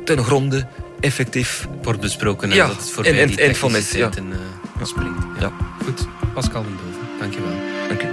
ten 0.05 0.25
gronde 0.25 0.67
effectief 1.01 1.69
wordt 1.83 2.01
besproken 2.01 2.51
en 2.51 2.57
Ja, 2.57 2.67
dat 2.67 2.77
het 2.77 2.91
voorbij 2.91 3.13
en- 3.13 3.19
en- 3.19 3.29
die 3.29 3.41
en 3.41 3.55
vonnis, 3.57 3.91
ja. 3.93 4.11
eh, 4.11 4.85
springt. 4.87 5.19
Ja. 5.39 5.41
Ja. 5.41 5.53
Goed, 5.85 6.07
Pascal 6.35 6.63
den 6.63 6.77
Doven, 6.77 7.19
dankjewel. 7.19 7.57
Dank 7.89 8.03
u. 8.03 8.07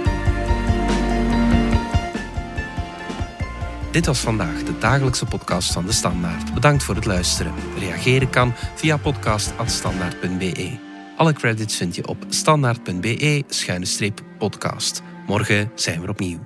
Dit 3.90 4.06
was 4.06 4.18
vandaag 4.18 4.62
de 4.62 4.78
dagelijkse 4.78 5.26
podcast 5.26 5.72
van 5.72 5.86
De 5.86 5.92
Standaard. 5.92 6.54
Bedankt 6.54 6.82
voor 6.82 6.94
het 6.94 7.04
luisteren. 7.04 7.52
Reageren 7.78 8.30
kan 8.30 8.52
via 8.74 8.96
podcast.standaard.be. 8.96 10.78
Alle 11.16 11.32
credits 11.32 11.76
vind 11.76 11.94
je 11.94 12.06
op 12.06 12.24
standaard.be-podcast. 12.28 15.02
Morgen 15.26 15.70
zijn 15.74 16.00
we 16.00 16.08
opnieuw. 16.08 16.38